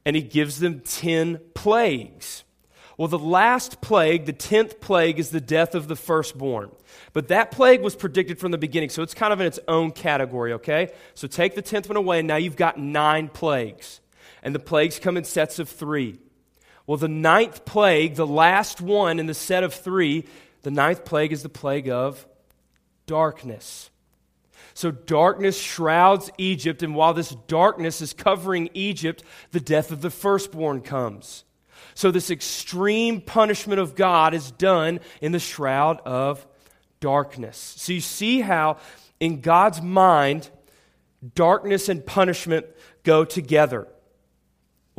And 0.06 0.16
He 0.16 0.24
gives 0.24 0.60
them 0.60 0.82
10 0.82 1.40
plagues. 1.54 2.44
Well, 2.98 3.08
the 3.08 3.20
last 3.20 3.80
plague, 3.80 4.26
the 4.26 4.34
tenth 4.34 4.82
plague, 4.82 5.20
is 5.20 5.30
the 5.30 5.40
death 5.40 5.76
of 5.76 5.88
the 5.88 5.96
firstborn. 5.96 6.72
But 7.14 7.30
that 7.30 7.52
plague 7.52 7.82
was 7.82 7.96
predicted 7.96 8.40
from 8.40 8.52
the 8.52 8.58
beginning, 8.58 8.90
so 8.90 9.04
it's 9.04 9.14
kind 9.14 9.32
of 9.32 9.40
in 9.40 9.48
its 9.48 9.60
own 9.68 9.92
category, 9.92 10.54
okay? 10.54 10.92
So 11.14 11.28
take 11.28 11.56
the 11.56 11.62
tenth 11.62 11.88
one 11.88 11.96
away, 11.96 12.20
and 12.20 12.28
now 12.28 12.36
you've 12.36 12.58
got 12.58 12.78
nine 12.78 13.30
plagues. 13.30 14.02
And 14.42 14.54
the 14.54 14.60
plagues 14.60 15.00
come 15.00 15.16
in 15.16 15.24
sets 15.24 15.60
of 15.60 15.70
three. 15.70 16.18
Well, 16.90 16.98
the 16.98 17.08
ninth 17.08 17.66
plague, 17.66 18.16
the 18.16 18.26
last 18.26 18.82
one 18.82 19.20
in 19.20 19.28
the 19.28 19.36
set 19.36 19.64
of 19.64 19.76
three, 19.76 20.26
the 20.64 20.72
ninth 20.72 21.06
plague 21.06 21.32
is 21.32 21.44
the 21.44 21.48
plague 21.48 21.88
of 21.88 22.26
darkness. 23.06 23.92
So 24.74 24.90
darkness 24.90 25.56
shrouds 25.56 26.32
Egypt, 26.40 26.82
and 26.82 26.96
while 26.96 27.14
this 27.14 27.30
darkness 27.46 28.02
is 28.02 28.12
covering 28.14 28.72
Egypt, 28.74 29.24
the 29.52 29.60
death 29.60 29.92
of 29.92 30.02
the 30.02 30.10
firstborn 30.10 30.82
comes. 30.82 31.44
So, 31.94 32.10
this 32.10 32.32
extreme 32.32 33.22
punishment 33.22 33.80
of 33.80 33.94
God 33.94 34.34
is 34.34 34.50
done 34.50 35.00
in 35.22 35.32
the 35.32 35.38
shroud 35.38 36.02
of 36.08 36.48
darkness. 37.02 37.76
So, 37.78 37.94
you 37.94 38.02
see 38.02 38.42
how 38.42 38.78
in 39.20 39.42
God's 39.42 39.84
mind, 39.84 40.50
darkness 41.36 41.88
and 41.88 42.04
punishment 42.04 42.66
go 43.04 43.26
together. 43.26 43.88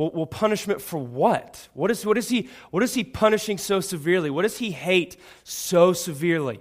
Well, 0.01 0.09
well, 0.15 0.25
punishment 0.25 0.81
for 0.81 0.97
what? 0.97 1.69
What 1.75 1.91
is, 1.91 2.03
what, 2.03 2.17
is 2.17 2.27
he, 2.27 2.49
what 2.71 2.81
is 2.81 2.95
he 2.95 3.03
punishing 3.03 3.59
so 3.59 3.79
severely? 3.81 4.31
What 4.31 4.41
does 4.41 4.57
he 4.57 4.71
hate 4.71 5.15
so 5.43 5.93
severely? 5.93 6.59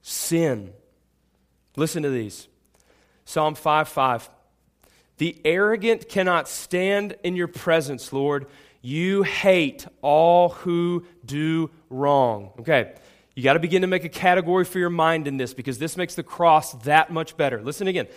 Sin. 0.00 0.72
Listen 1.76 2.02
to 2.04 2.08
these 2.08 2.48
Psalm 3.26 3.54
5 3.54 3.86
5. 3.86 4.30
The 5.18 5.42
arrogant 5.44 6.08
cannot 6.08 6.48
stand 6.48 7.16
in 7.22 7.36
your 7.36 7.48
presence, 7.48 8.14
Lord. 8.14 8.46
You 8.80 9.24
hate 9.24 9.86
all 10.00 10.48
who 10.48 11.04
do 11.26 11.70
wrong. 11.90 12.52
Okay, 12.60 12.94
you 13.34 13.42
got 13.42 13.54
to 13.54 13.60
begin 13.60 13.82
to 13.82 13.88
make 13.88 14.04
a 14.04 14.08
category 14.08 14.64
for 14.64 14.78
your 14.78 14.88
mind 14.88 15.28
in 15.28 15.36
this 15.36 15.52
because 15.52 15.78
this 15.78 15.98
makes 15.98 16.14
the 16.14 16.22
cross 16.22 16.72
that 16.84 17.12
much 17.12 17.36
better. 17.36 17.60
Listen 17.60 17.88
again. 17.88 18.08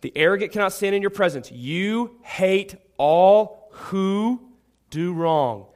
The 0.00 0.12
arrogant 0.16 0.50
cannot 0.50 0.72
stand 0.72 0.96
in 0.96 1.00
your 1.00 1.12
presence. 1.12 1.52
You 1.52 2.16
hate 2.22 2.74
all 3.02 3.68
who 3.72 4.40
do 4.90 5.12
wrong. 5.12 5.66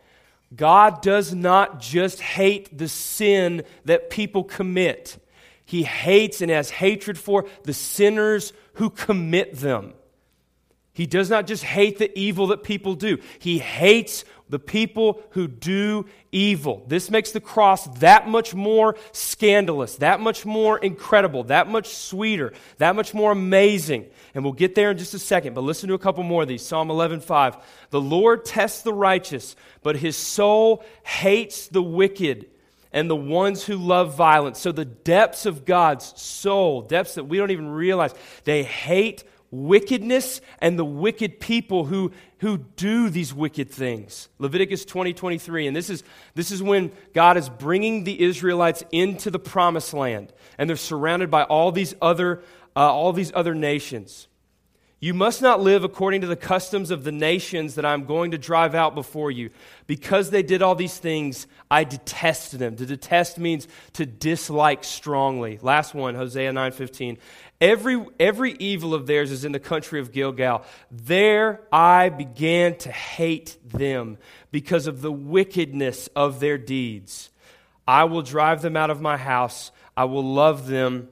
God 0.54 1.02
does 1.02 1.34
not 1.34 1.80
just 1.80 2.20
hate 2.20 2.78
the 2.78 2.86
sin 2.86 3.64
that 3.84 4.10
people 4.10 4.44
commit, 4.44 5.18
He 5.64 5.82
hates 5.82 6.40
and 6.40 6.52
has 6.52 6.70
hatred 6.70 7.18
for 7.18 7.46
the 7.64 7.74
sinners 7.74 8.52
who 8.74 8.90
commit 8.90 9.56
them. 9.56 9.94
He 10.92 11.04
does 11.06 11.28
not 11.28 11.48
just 11.48 11.64
hate 11.64 11.98
the 11.98 12.16
evil 12.16 12.46
that 12.46 12.62
people 12.62 12.94
do, 12.94 13.18
he 13.40 13.58
hates 13.58 14.24
the 14.48 14.58
people 14.58 15.22
who 15.30 15.48
do 15.48 16.06
evil. 16.30 16.84
This 16.86 17.10
makes 17.10 17.32
the 17.32 17.40
cross 17.40 17.86
that 17.98 18.28
much 18.28 18.54
more 18.54 18.96
scandalous, 19.12 19.96
that 19.96 20.20
much 20.20 20.46
more 20.46 20.78
incredible, 20.78 21.44
that 21.44 21.68
much 21.68 21.88
sweeter, 21.88 22.52
that 22.78 22.94
much 22.94 23.12
more 23.12 23.32
amazing. 23.32 24.06
And 24.34 24.44
we'll 24.44 24.52
get 24.52 24.74
there 24.74 24.90
in 24.90 24.98
just 24.98 25.14
a 25.14 25.18
second, 25.18 25.54
but 25.54 25.62
listen 25.62 25.88
to 25.88 25.94
a 25.94 25.98
couple 25.98 26.22
more 26.22 26.42
of 26.42 26.48
these. 26.48 26.64
Psalm 26.64 26.88
11:5. 26.88 27.56
The 27.90 28.00
Lord 28.00 28.44
tests 28.44 28.82
the 28.82 28.92
righteous, 28.92 29.56
but 29.82 29.96
his 29.96 30.16
soul 30.16 30.84
hates 31.04 31.66
the 31.68 31.82
wicked 31.82 32.46
and 32.92 33.10
the 33.10 33.16
ones 33.16 33.64
who 33.64 33.76
love 33.76 34.16
violence. 34.16 34.58
So 34.58 34.72
the 34.72 34.84
depths 34.84 35.44
of 35.44 35.64
God's 35.64 36.18
soul, 36.20 36.82
depths 36.82 37.16
that 37.16 37.24
we 37.24 37.36
don't 37.36 37.50
even 37.50 37.68
realize, 37.68 38.14
they 38.44 38.62
hate 38.62 39.24
wickedness 39.50 40.40
and 40.60 40.78
the 40.78 40.84
wicked 40.84 41.40
people 41.40 41.84
who, 41.84 42.12
who 42.38 42.58
do 42.58 43.10
these 43.10 43.32
wicked 43.32 43.70
things. 43.70 44.28
Leviticus 44.38 44.84
20, 44.84 45.12
23. 45.12 45.66
And 45.66 45.76
this 45.76 45.90
is, 45.90 46.02
this 46.34 46.50
is 46.50 46.62
when 46.62 46.92
God 47.14 47.36
is 47.36 47.48
bringing 47.48 48.04
the 48.04 48.22
Israelites 48.22 48.82
into 48.92 49.30
the 49.30 49.38
promised 49.38 49.94
land. 49.94 50.32
And 50.58 50.68
they're 50.68 50.76
surrounded 50.76 51.30
by 51.30 51.44
all 51.44 51.72
these 51.72 51.94
other, 52.02 52.42
uh, 52.74 52.92
all 52.92 53.12
these 53.12 53.32
other 53.34 53.54
nations. 53.54 54.28
You 54.98 55.12
must 55.12 55.42
not 55.42 55.60
live 55.60 55.84
according 55.84 56.22
to 56.22 56.26
the 56.26 56.36
customs 56.36 56.90
of 56.90 57.04
the 57.04 57.12
nations 57.12 57.74
that 57.74 57.84
I'm 57.84 58.06
going 58.06 58.30
to 58.30 58.38
drive 58.38 58.74
out 58.74 58.94
before 58.94 59.30
you. 59.30 59.50
Because 59.86 60.30
they 60.30 60.42
did 60.42 60.62
all 60.62 60.74
these 60.74 60.96
things, 60.96 61.46
I 61.70 61.84
detest 61.84 62.58
them. 62.58 62.76
To 62.76 62.86
detest 62.86 63.38
means 63.38 63.68
to 63.92 64.06
dislike 64.06 64.84
strongly. 64.84 65.58
Last 65.60 65.94
one, 65.94 66.14
Hosea 66.14 66.50
9:15. 66.50 67.18
Every, 67.60 68.04
every 68.20 68.52
evil 68.52 68.94
of 68.94 69.06
theirs 69.06 69.30
is 69.30 69.44
in 69.44 69.52
the 69.52 69.60
country 69.60 69.98
of 69.98 70.12
Gilgal. 70.12 70.62
There 70.90 71.62
I 71.72 72.10
began 72.10 72.76
to 72.78 72.92
hate 72.92 73.56
them 73.64 74.18
because 74.50 74.86
of 74.86 75.00
the 75.00 75.12
wickedness 75.12 76.08
of 76.14 76.40
their 76.40 76.58
deeds. 76.58 77.30
I 77.88 78.04
will 78.04 78.22
drive 78.22 78.60
them 78.60 78.76
out 78.76 78.90
of 78.90 79.00
my 79.00 79.16
house. 79.16 79.70
I 79.96 80.04
will 80.04 80.24
love 80.24 80.66
them 80.66 81.08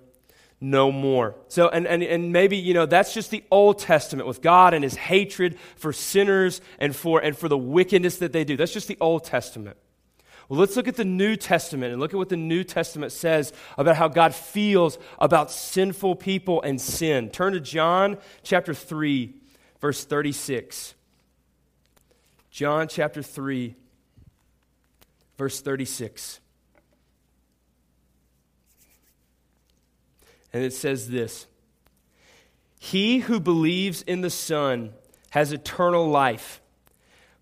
no 0.61 0.93
more. 0.93 1.35
So, 1.49 1.69
and, 1.69 1.87
and, 1.87 2.03
and 2.03 2.33
maybe, 2.33 2.57
you 2.57 2.75
know, 2.75 2.87
that's 2.87 3.15
just 3.15 3.31
the 3.31 3.45
Old 3.51 3.79
Testament 3.79 4.27
with 4.27 4.43
God 4.43 4.75
and 4.75 4.83
his 4.83 4.97
hatred 4.97 5.59
for 5.77 5.93
sinners 5.93 6.61
and 6.79 6.95
for, 6.95 7.21
and 7.21 7.37
for 7.37 7.49
the 7.49 7.59
wickedness 7.59 8.19
that 8.19 8.33
they 8.33 8.45
do. 8.45 8.57
That's 8.57 8.73
just 8.73 8.89
the 8.89 8.99
Old 9.01 9.25
Testament. 9.25 9.77
Well, 10.49 10.61
let's 10.61 10.77
look 10.77 10.89
at 10.89 10.97
the 10.97 11.05
New 11.05 11.37
Testament 11.37 11.93
and 11.93 12.01
look 12.01 12.13
at 12.13 12.17
what 12.19 12.29
the 12.29 12.37
New 12.37 12.65
Testament 12.65 13.13
says 13.13 13.53
about 13.79 13.97
how 13.97 14.09
God 14.09 14.35
feels 14.35 14.99
about 15.19 15.51
sinful 15.51 16.17
people 16.17 16.61
and 16.63 16.81
sin. 16.81 17.31
Turn 17.31 17.55
to 17.55 17.61
John 17.61 18.19
chapter 18.43 18.75
3, 18.75 19.35
verse 19.81 20.05
36. 20.05 20.95
John 22.51 22.89
chapter 22.89 23.23
3, 23.23 23.75
verse 25.39 25.61
36. 25.61 26.41
And 30.53 30.63
it 30.63 30.73
says 30.73 31.09
this 31.09 31.47
He 32.79 33.19
who 33.19 33.41
believes 33.41 34.03
in 34.03 34.21
the 34.21 34.31
Son 34.31 34.93
has 35.31 35.53
eternal 35.53 36.09
life, 36.09 36.61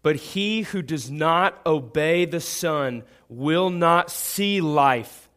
but 0.03 0.17
he 0.17 0.63
who 0.63 0.83
does 0.83 1.11
not 1.11 1.61
obey 1.65 2.25
the 2.25 2.41
Son 2.41 3.05
will 3.29 3.71
not 3.71 4.11
see 4.11 4.61
life, 4.61 5.29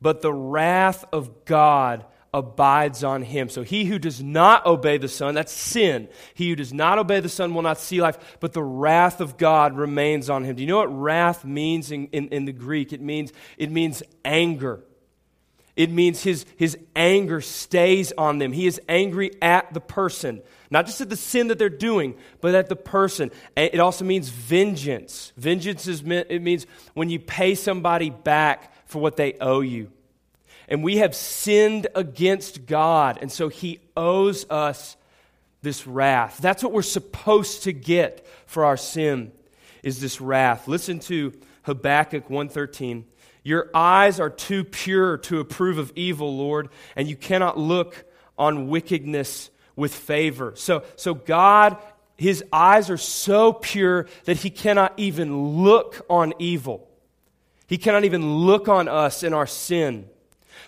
but 0.00 0.22
the 0.22 0.32
wrath 0.32 1.04
of 1.12 1.44
God 1.44 2.04
abides 2.34 3.04
on 3.04 3.22
him. 3.22 3.48
So 3.48 3.62
he 3.62 3.84
who 3.84 3.98
does 3.98 4.22
not 4.22 4.64
obey 4.64 4.96
the 4.96 5.08
Son, 5.08 5.34
that's 5.34 5.52
sin. 5.52 6.08
He 6.34 6.48
who 6.48 6.56
does 6.56 6.72
not 6.72 6.98
obey 6.98 7.20
the 7.20 7.28
Son 7.28 7.54
will 7.54 7.62
not 7.62 7.78
see 7.78 8.00
life, 8.00 8.38
but 8.40 8.52
the 8.52 8.62
wrath 8.62 9.20
of 9.20 9.36
God 9.36 9.76
remains 9.76 10.30
on 10.30 10.44
him. 10.44 10.56
Do 10.56 10.62
you 10.62 10.68
know 10.68 10.78
what 10.78 10.86
wrath 10.86 11.44
means 11.44 11.90
in, 11.90 12.06
in, 12.06 12.28
in 12.28 12.44
the 12.46 12.52
Greek? 12.52 12.92
It 12.92 13.02
means, 13.02 13.32
it 13.58 13.70
means 13.70 14.02
anger. 14.24 14.82
It 15.76 15.90
means 15.90 16.22
his, 16.22 16.44
his 16.56 16.76
anger 16.96 17.40
stays 17.40 18.12
on 18.16 18.38
them. 18.38 18.52
He 18.52 18.66
is 18.66 18.80
angry 18.88 19.30
at 19.40 19.72
the 19.72 19.80
person, 19.80 20.42
not 20.72 20.86
just 20.86 21.02
at 21.02 21.10
the 21.10 21.16
sin 21.16 21.48
that 21.48 21.58
they're 21.58 21.68
doing, 21.68 22.14
but 22.40 22.54
at 22.54 22.70
the 22.70 22.76
person. 22.76 23.30
It 23.54 23.78
also 23.78 24.06
means 24.06 24.30
vengeance. 24.30 25.30
Vengeance 25.36 25.86
is 25.86 26.02
it 26.02 26.40
means 26.40 26.66
when 26.94 27.10
you 27.10 27.20
pay 27.20 27.54
somebody 27.54 28.08
back 28.08 28.72
for 28.86 28.98
what 28.98 29.18
they 29.18 29.34
owe 29.34 29.60
you. 29.60 29.92
And 30.68 30.82
we 30.82 30.96
have 30.96 31.14
sinned 31.14 31.88
against 31.94 32.64
God, 32.64 33.18
and 33.20 33.30
so 33.30 33.48
he 33.50 33.80
owes 33.98 34.48
us 34.48 34.96
this 35.60 35.86
wrath. 35.86 36.38
That's 36.38 36.62
what 36.62 36.72
we're 36.72 36.80
supposed 36.80 37.64
to 37.64 37.74
get 37.74 38.26
for 38.46 38.64
our 38.64 38.78
sin 38.78 39.30
is 39.82 40.00
this 40.00 40.22
wrath. 40.22 40.68
Listen 40.68 41.00
to 41.00 41.34
Habakkuk 41.64 42.30
113. 42.30 43.04
Your 43.42 43.68
eyes 43.74 44.18
are 44.20 44.30
too 44.30 44.64
pure 44.64 45.18
to 45.18 45.38
approve 45.40 45.76
of 45.76 45.92
evil, 45.96 46.34
Lord, 46.34 46.70
and 46.96 47.08
you 47.08 47.16
cannot 47.16 47.58
look 47.58 48.06
on 48.38 48.68
wickedness 48.68 49.50
with 49.76 49.94
favor. 49.94 50.52
So, 50.56 50.84
so 50.96 51.14
God, 51.14 51.76
his 52.16 52.44
eyes 52.52 52.90
are 52.90 52.96
so 52.96 53.52
pure 53.52 54.06
that 54.24 54.38
he 54.38 54.50
cannot 54.50 54.94
even 54.96 55.62
look 55.62 56.04
on 56.08 56.34
evil. 56.38 56.88
He 57.66 57.78
cannot 57.78 58.04
even 58.04 58.36
look 58.36 58.68
on 58.68 58.88
us 58.88 59.22
in 59.22 59.32
our 59.32 59.46
sin. 59.46 60.08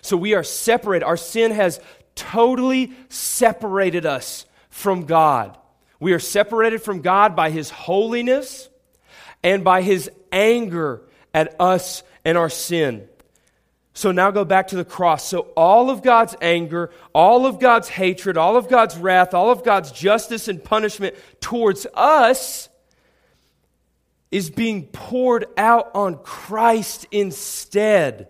So 0.01 0.17
we 0.17 0.33
are 0.33 0.43
separated. 0.43 1.05
Our 1.05 1.17
sin 1.17 1.51
has 1.51 1.79
totally 2.15 2.93
separated 3.09 4.05
us 4.05 4.45
from 4.69 5.05
God. 5.05 5.57
We 5.99 6.13
are 6.13 6.19
separated 6.19 6.81
from 6.81 7.01
God 7.01 7.35
by 7.35 7.51
his 7.51 7.69
holiness 7.69 8.69
and 9.43 9.63
by 9.63 9.81
his 9.81 10.09
anger 10.31 11.01
at 11.33 11.55
us 11.59 12.03
and 12.23 12.37
our 12.37 12.49
sin. 12.49 13.07
So 13.97 14.11
now 14.11 14.29
go 14.29 14.43
back 14.43 14.67
to 14.67 14.75
the 14.75 14.83
cross. 14.83 15.25
So 15.25 15.39
all 15.55 15.89
of 15.89 16.03
God's 16.03 16.35
anger, 16.41 16.91
all 17.13 17.45
of 17.45 17.61
God's 17.61 17.87
hatred, 17.87 18.35
all 18.35 18.57
of 18.57 18.67
God's 18.67 18.97
wrath, 18.97 19.33
all 19.33 19.51
of 19.51 19.63
God's 19.63 19.89
justice 19.89 20.49
and 20.49 20.61
punishment 20.61 21.15
towards 21.39 21.87
us 21.93 22.67
is 24.31 24.49
being 24.49 24.87
poured 24.87 25.45
out 25.55 25.91
on 25.95 26.17
Christ 26.17 27.07
instead 27.09 28.27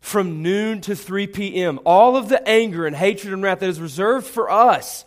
from 0.00 0.42
noon 0.42 0.80
to 0.82 0.96
3 0.96 1.28
p.m. 1.28 1.78
All 1.84 2.16
of 2.16 2.28
the 2.28 2.46
anger 2.46 2.84
and 2.84 2.96
hatred 2.96 3.32
and 3.32 3.44
wrath 3.44 3.60
that 3.60 3.68
is 3.68 3.80
reserved 3.80 4.26
for 4.26 4.50
us 4.50 5.04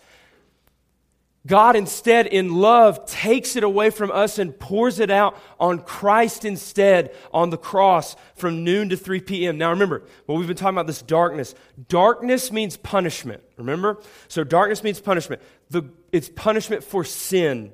God 1.47 1.75
instead, 1.75 2.27
in 2.27 2.53
love, 2.55 3.05
takes 3.07 3.55
it 3.55 3.63
away 3.63 3.89
from 3.89 4.11
us 4.11 4.37
and 4.37 4.57
pours 4.57 4.99
it 4.99 5.09
out 5.09 5.41
on 5.59 5.79
Christ 5.79 6.45
instead 6.45 7.15
on 7.33 7.49
the 7.49 7.57
cross 7.57 8.15
from 8.35 8.63
noon 8.63 8.89
to 8.89 8.97
3 8.97 9.21
p.m. 9.21 9.57
Now 9.57 9.71
remember, 9.71 10.03
what 10.27 10.37
we've 10.37 10.47
been 10.47 10.55
talking 10.55 10.75
about 10.75 10.85
this 10.85 11.01
darkness. 11.01 11.55
Darkness 11.87 12.51
means 12.51 12.77
punishment, 12.77 13.41
remember? 13.57 13.99
So 14.27 14.43
darkness 14.43 14.83
means 14.83 15.01
punishment. 15.01 15.41
The, 15.71 15.83
it's 16.11 16.29
punishment 16.29 16.83
for 16.83 17.03
sin. 17.03 17.73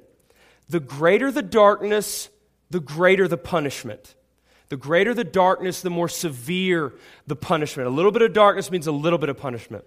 The 0.70 0.80
greater 0.80 1.30
the 1.30 1.44
darkness, 1.44 2.30
the 2.70 2.80
greater 2.80 3.28
the 3.28 3.38
punishment. 3.38 4.16
The 4.70 4.78
greater 4.78 5.14
the 5.14 5.24
darkness, 5.26 5.82
the 5.82 5.90
more 5.90 6.10
severe 6.10 6.94
the 7.26 7.36
punishment. 7.36 7.88
A 7.88 7.92
little 7.92 8.12
bit 8.12 8.22
of 8.22 8.32
darkness 8.32 8.72
means 8.72 8.88
a 8.88 8.92
little 8.94 9.20
bit 9.20 9.30
of 9.30 9.38
punishment. 9.38 9.84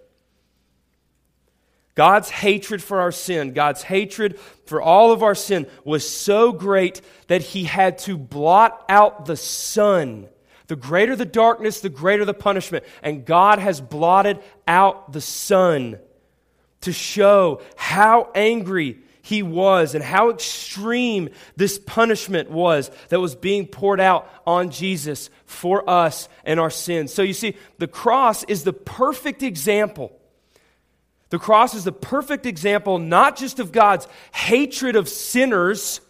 God's 1.95 2.29
hatred 2.29 2.81
for 2.81 3.01
our 3.01 3.11
sin, 3.11 3.53
God's 3.53 3.83
hatred 3.83 4.39
for 4.65 4.81
all 4.81 5.11
of 5.11 5.21
our 5.21 5.35
sin 5.35 5.67
was 5.83 6.07
so 6.07 6.53
great 6.53 7.01
that 7.27 7.41
he 7.41 7.65
had 7.65 7.97
to 7.99 8.17
blot 8.17 8.85
out 8.87 9.25
the 9.25 9.35
sun. 9.35 10.29
The 10.67 10.77
greater 10.77 11.17
the 11.17 11.25
darkness, 11.25 11.81
the 11.81 11.89
greater 11.89 12.23
the 12.23 12.33
punishment. 12.33 12.85
And 13.03 13.25
God 13.25 13.59
has 13.59 13.81
blotted 13.81 14.39
out 14.65 15.11
the 15.11 15.19
sun 15.19 15.99
to 16.81 16.93
show 16.93 17.61
how 17.75 18.31
angry 18.33 18.99
he 19.21 19.43
was 19.43 19.93
and 19.93 20.03
how 20.03 20.29
extreme 20.29 21.29
this 21.57 21.77
punishment 21.77 22.49
was 22.49 22.89
that 23.09 23.19
was 23.19 23.35
being 23.35 23.67
poured 23.67 23.99
out 23.99 24.29
on 24.47 24.71
Jesus 24.71 25.29
for 25.45 25.87
us 25.89 26.29
and 26.45 26.61
our 26.61 26.71
sins. 26.71 27.13
So 27.13 27.21
you 27.21 27.33
see, 27.33 27.57
the 27.77 27.87
cross 27.87 28.45
is 28.45 28.63
the 28.63 28.71
perfect 28.71 29.43
example 29.43 30.17
the 31.31 31.39
cross 31.39 31.73
is 31.73 31.85
the 31.85 31.93
perfect 31.93 32.45
example 32.45 32.99
not 32.99 33.37
just 33.37 33.59
of 33.59 33.71
God's 33.71 34.07
hatred 34.33 34.95
of 34.95 35.09
sinners, 35.09 36.01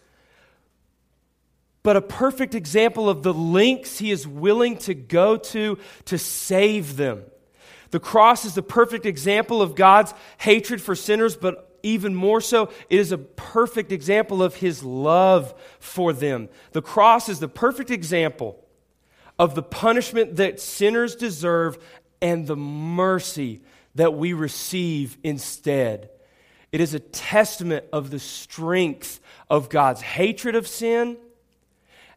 but 1.84 1.96
a 1.96 2.02
perfect 2.02 2.54
example 2.54 3.08
of 3.08 3.22
the 3.22 3.32
lengths 3.32 3.98
he 3.98 4.10
is 4.10 4.26
willing 4.26 4.76
to 4.78 4.94
go 4.94 5.36
to 5.36 5.78
to 6.06 6.18
save 6.18 6.96
them. 6.96 7.22
The 7.92 8.00
cross 8.00 8.44
is 8.44 8.54
the 8.54 8.62
perfect 8.62 9.06
example 9.06 9.62
of 9.62 9.76
God's 9.76 10.12
hatred 10.38 10.82
for 10.82 10.96
sinners, 10.96 11.36
but 11.36 11.78
even 11.84 12.14
more 12.14 12.40
so, 12.40 12.70
it 12.90 12.98
is 12.98 13.12
a 13.12 13.18
perfect 13.18 13.92
example 13.92 14.42
of 14.42 14.56
his 14.56 14.82
love 14.82 15.54
for 15.78 16.12
them. 16.12 16.48
The 16.72 16.82
cross 16.82 17.28
is 17.28 17.38
the 17.38 17.48
perfect 17.48 17.90
example 17.92 18.58
of 19.38 19.54
the 19.54 19.62
punishment 19.62 20.36
that 20.36 20.58
sinners 20.58 21.14
deserve 21.14 21.78
and 22.20 22.46
the 22.46 22.56
mercy 22.56 23.60
that 23.94 24.14
we 24.14 24.32
receive 24.32 25.18
instead. 25.22 26.10
It 26.70 26.80
is 26.80 26.94
a 26.94 27.00
testament 27.00 27.84
of 27.92 28.10
the 28.10 28.18
strength 28.18 29.20
of 29.50 29.68
God's 29.68 30.00
hatred 30.00 30.54
of 30.54 30.66
sin, 30.66 31.16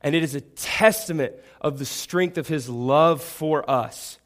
and 0.02 0.16
it 0.16 0.24
is 0.24 0.36
a 0.36 0.42
testament 0.42 1.34
of 1.60 1.80
the 1.80 1.86
strength 1.86 2.38
of 2.38 2.48
his 2.48 2.70
love 2.70 3.22
for 3.22 3.70
us. 3.70 4.20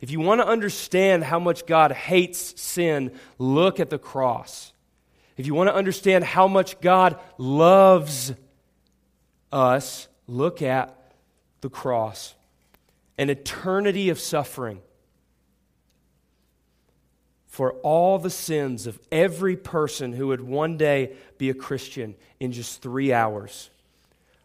If 0.00 0.10
you 0.10 0.20
want 0.20 0.42
to 0.42 0.46
understand 0.46 1.24
how 1.24 1.38
much 1.38 1.64
God 1.64 1.92
hates 1.92 2.60
sin, 2.60 3.12
look 3.38 3.80
at 3.80 3.88
the 3.88 3.98
cross. 3.98 4.72
If 5.38 5.46
you 5.46 5.54
want 5.54 5.68
to 5.68 5.74
understand 5.74 6.24
how 6.24 6.46
much 6.46 6.80
God 6.80 7.18
loves 7.38 8.34
us, 9.50 10.08
look 10.26 10.60
at 10.60 10.94
the 11.62 11.70
cross. 11.70 12.34
An 13.16 13.30
eternity 13.30 14.10
of 14.10 14.20
suffering 14.20 14.82
for 17.54 17.74
all 17.84 18.18
the 18.18 18.30
sins 18.30 18.88
of 18.88 18.98
every 19.12 19.56
person 19.56 20.12
who 20.12 20.26
would 20.26 20.40
one 20.40 20.76
day 20.76 21.12
be 21.38 21.50
a 21.50 21.54
Christian 21.54 22.16
in 22.40 22.50
just 22.50 22.82
three 22.82 23.12
hours. 23.12 23.70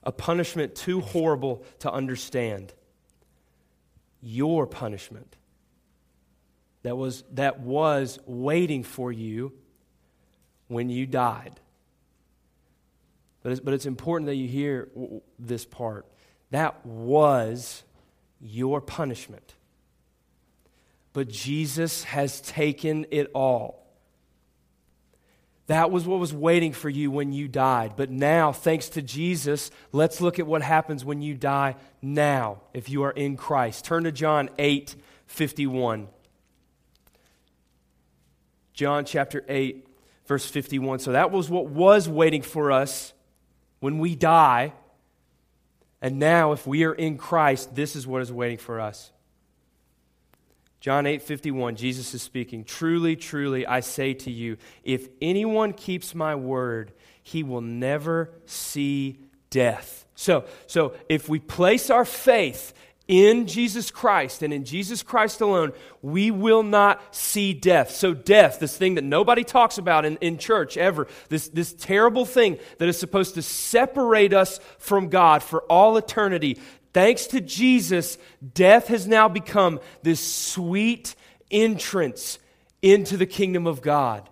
A 0.03 0.11
punishment 0.11 0.75
too 0.75 1.01
horrible 1.01 1.63
to 1.79 1.91
understand. 1.91 2.71
Your 4.21 4.67
punishment 4.67 5.37
that 6.83 6.97
was, 6.97 7.23
that 7.31 7.61
was 7.61 8.19
waiting 8.27 8.83
for 8.83 9.11
you 9.11 9.53
when 10.67 10.91
you 10.91 11.07
died. 11.07 11.59
But 13.41 13.53
it's, 13.53 13.61
but 13.61 13.73
it's 13.73 13.87
important 13.87 14.27
that 14.27 14.35
you 14.35 14.47
hear 14.47 14.87
this 15.39 15.65
part. 15.65 16.05
That 16.51 16.85
was 16.85 17.81
your 18.39 18.81
punishment. 18.81 19.55
But 21.13 21.27
Jesus 21.29 22.03
has 22.03 22.41
taken 22.41 23.05
it 23.11 23.31
all. 23.33 23.79
That 25.69 25.91
was 25.91 26.07
what 26.07 26.19
was 26.19 26.33
waiting 26.33 26.73
for 26.73 26.89
you 26.89 27.11
when 27.11 27.31
you 27.31 27.47
died. 27.47 27.93
But 27.95 28.09
now, 28.09 28.51
thanks 28.51 28.89
to 28.89 29.03
Jesus, 29.03 29.69
let's 29.91 30.19
look 30.19 30.39
at 30.39 30.47
what 30.47 30.63
happens 30.63 31.05
when 31.05 31.21
you 31.21 31.35
die 31.35 31.75
now, 32.01 32.61
if 32.73 32.89
you 32.89 33.03
are 33.03 33.11
in 33.11 33.37
Christ. 33.37 33.85
Turn 33.85 34.05
to 34.05 34.11
John 34.11 34.49
8 34.57 34.95
51. 35.27 36.07
John 38.73 39.05
chapter 39.05 39.45
8, 39.47 39.85
verse 40.25 40.49
51. 40.49 40.99
So 40.99 41.11
that 41.11 41.29
was 41.29 41.51
what 41.51 41.67
was 41.67 42.09
waiting 42.09 42.41
for 42.41 42.71
us 42.71 43.13
when 43.79 43.99
we 43.99 44.15
die. 44.15 44.73
And 46.01 46.17
now, 46.17 46.53
if 46.53 46.65
we 46.65 46.83
are 46.85 46.93
in 46.93 47.17
Christ, 47.17 47.75
this 47.75 47.95
is 47.95 48.07
what 48.07 48.23
is 48.23 48.31
waiting 48.31 48.57
for 48.57 48.79
us. 48.79 49.11
John 50.79 51.05
8 51.05 51.21
51, 51.21 51.75
Jesus 51.75 52.13
is 52.13 52.21
speaking. 52.21 52.63
Truly, 52.63 53.15
truly, 53.15 53.67
I 53.67 53.81
say 53.81 54.13
to 54.13 54.31
you, 54.31 54.57
if 54.83 55.09
anyone 55.21 55.73
keeps 55.73 56.15
my 56.15 56.35
word, 56.35 56.93
he 57.21 57.43
will 57.43 57.61
never 57.61 58.31
see 58.45 59.19
death. 59.49 60.05
So, 60.15 60.45
so 60.67 60.93
if 61.09 61.27
we 61.27 61.39
place 61.39 61.89
our 61.89 62.05
faith 62.05 62.73
in 63.09 63.47
Jesus 63.47 63.89
Christ 63.89 64.43
and 64.43 64.53
in 64.53 64.63
Jesus 64.65 65.01
Christ 65.01 65.41
alone, 65.41 65.73
we 66.03 66.29
will 66.29 66.61
not 66.61 67.15
see 67.15 67.53
death. 67.53 67.89
So, 67.89 68.13
death, 68.13 68.59
this 68.59 68.77
thing 68.77 68.95
that 68.95 69.03
nobody 69.03 69.43
talks 69.43 69.79
about 69.79 70.05
in, 70.05 70.17
in 70.17 70.37
church 70.37 70.77
ever, 70.77 71.07
this, 71.27 71.49
this 71.49 71.73
terrible 71.73 72.23
thing 72.23 72.59
that 72.77 72.87
is 72.87 72.99
supposed 72.99 73.33
to 73.33 73.41
separate 73.41 74.31
us 74.31 74.59
from 74.77 75.09
God 75.09 75.41
for 75.41 75.61
all 75.63 75.97
eternity, 75.97 76.59
Thanks 76.93 77.27
to 77.27 77.41
Jesus, 77.41 78.17
death 78.53 78.87
has 78.87 79.07
now 79.07 79.27
become 79.27 79.79
this 80.01 80.19
sweet 80.19 81.15
entrance 81.51 82.39
into 82.81 83.17
the 83.17 83.25
kingdom 83.25 83.67
of 83.67 83.81
God. 83.81 84.29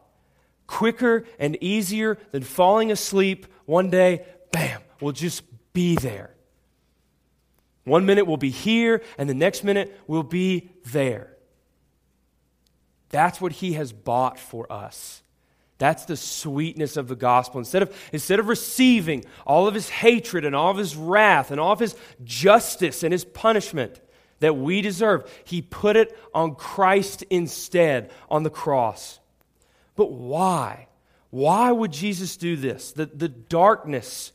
Quicker 0.66 1.26
and 1.40 1.56
easier 1.62 2.18
than 2.32 2.44
falling 2.44 2.92
asleep 2.92 3.46
one 3.66 3.90
day, 3.90 4.26
bam, 4.52 4.82
we'll 5.00 5.14
just 5.14 5.44
be 5.74 5.96
there. 5.96 6.32
One 7.84 8.06
minute 8.06 8.26
we'll 8.26 8.38
be 8.38 8.50
here, 8.50 9.02
and 9.18 9.30
the 9.30 9.34
next 9.34 9.64
minute 9.64 9.98
we'll 10.08 10.24
be 10.24 10.72
there. 10.88 11.38
That's 13.10 13.40
what 13.40 13.54
he 13.54 13.74
has 13.74 13.94
bought 13.94 14.38
for 14.38 14.72
us. 14.72 15.22
That's 15.78 16.06
the 16.06 16.18
sweetness 16.18 16.98
of 16.98 17.08
the 17.08 17.16
gospel. 17.16 17.60
Instead 17.60 17.84
of, 17.84 18.10
instead 18.12 18.40
of 18.40 18.48
receiving 18.48 19.26
all 19.46 19.68
of 19.68 19.76
his 19.76 19.90
hatred 19.90 20.44
and 20.44 20.56
all 20.56 20.72
of 20.72 20.78
his 20.78 20.96
wrath 20.96 21.52
and 21.52 21.60
all 21.60 21.74
of 21.74 21.80
his 21.80 21.96
justice 22.24 23.04
and 23.04 23.12
his 23.12 23.24
punishment 23.24 24.02
that 24.40 24.58
we 24.58 24.82
deserve, 24.82 25.32
he 25.44 25.62
put 25.62 25.96
it 25.96 26.18
on 26.34 26.56
Christ 26.56 27.24
instead 27.30 28.12
on 28.30 28.44
the 28.44 28.50
cross. 28.50 29.20
But 29.96 30.12
why? 30.12 30.88
Why 31.30 31.72
would 31.72 31.92
Jesus 31.92 32.38
do 32.38 32.56
this? 32.56 32.92
The, 32.92 33.06
the 33.06 33.30
darkness, 33.30 34.32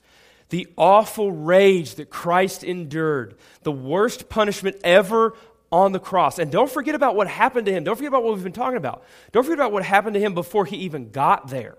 the 0.50 0.68
awful 0.76 1.33
rage 1.33 1.96
that 1.96 2.11
Christ 2.11 2.62
endured, 2.62 3.37
the 3.62 3.72
worst 3.72 4.28
punishment 4.28 4.76
ever 4.85 5.35
on 5.72 5.92
the 5.92 5.98
cross. 5.98 6.38
And 6.38 6.52
don't 6.52 6.70
forget 6.70 6.94
about 6.94 7.16
what 7.16 7.26
happened 7.26 7.66
to 7.66 7.72
him. 7.72 7.82
Don't 7.82 7.96
forget 7.96 8.08
about 8.08 8.22
what 8.22 8.35
we've 8.35 8.44
been 8.44 8.52
talking 8.52 8.76
about. 8.76 9.02
Don't 9.32 9.42
forget 9.42 9.58
about 9.58 9.72
what 9.72 9.82
happened 9.82 10.14
to 10.14 10.20
him 10.20 10.35
before 10.35 10.66
he 10.66 10.76
even 10.76 11.11
got 11.11 11.48
there. 11.48 11.76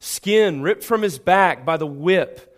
Skin 0.00 0.62
ripped 0.62 0.82
from 0.82 1.00
his 1.00 1.20
back 1.20 1.64
by 1.64 1.76
the 1.76 1.86
whip. 1.86 2.48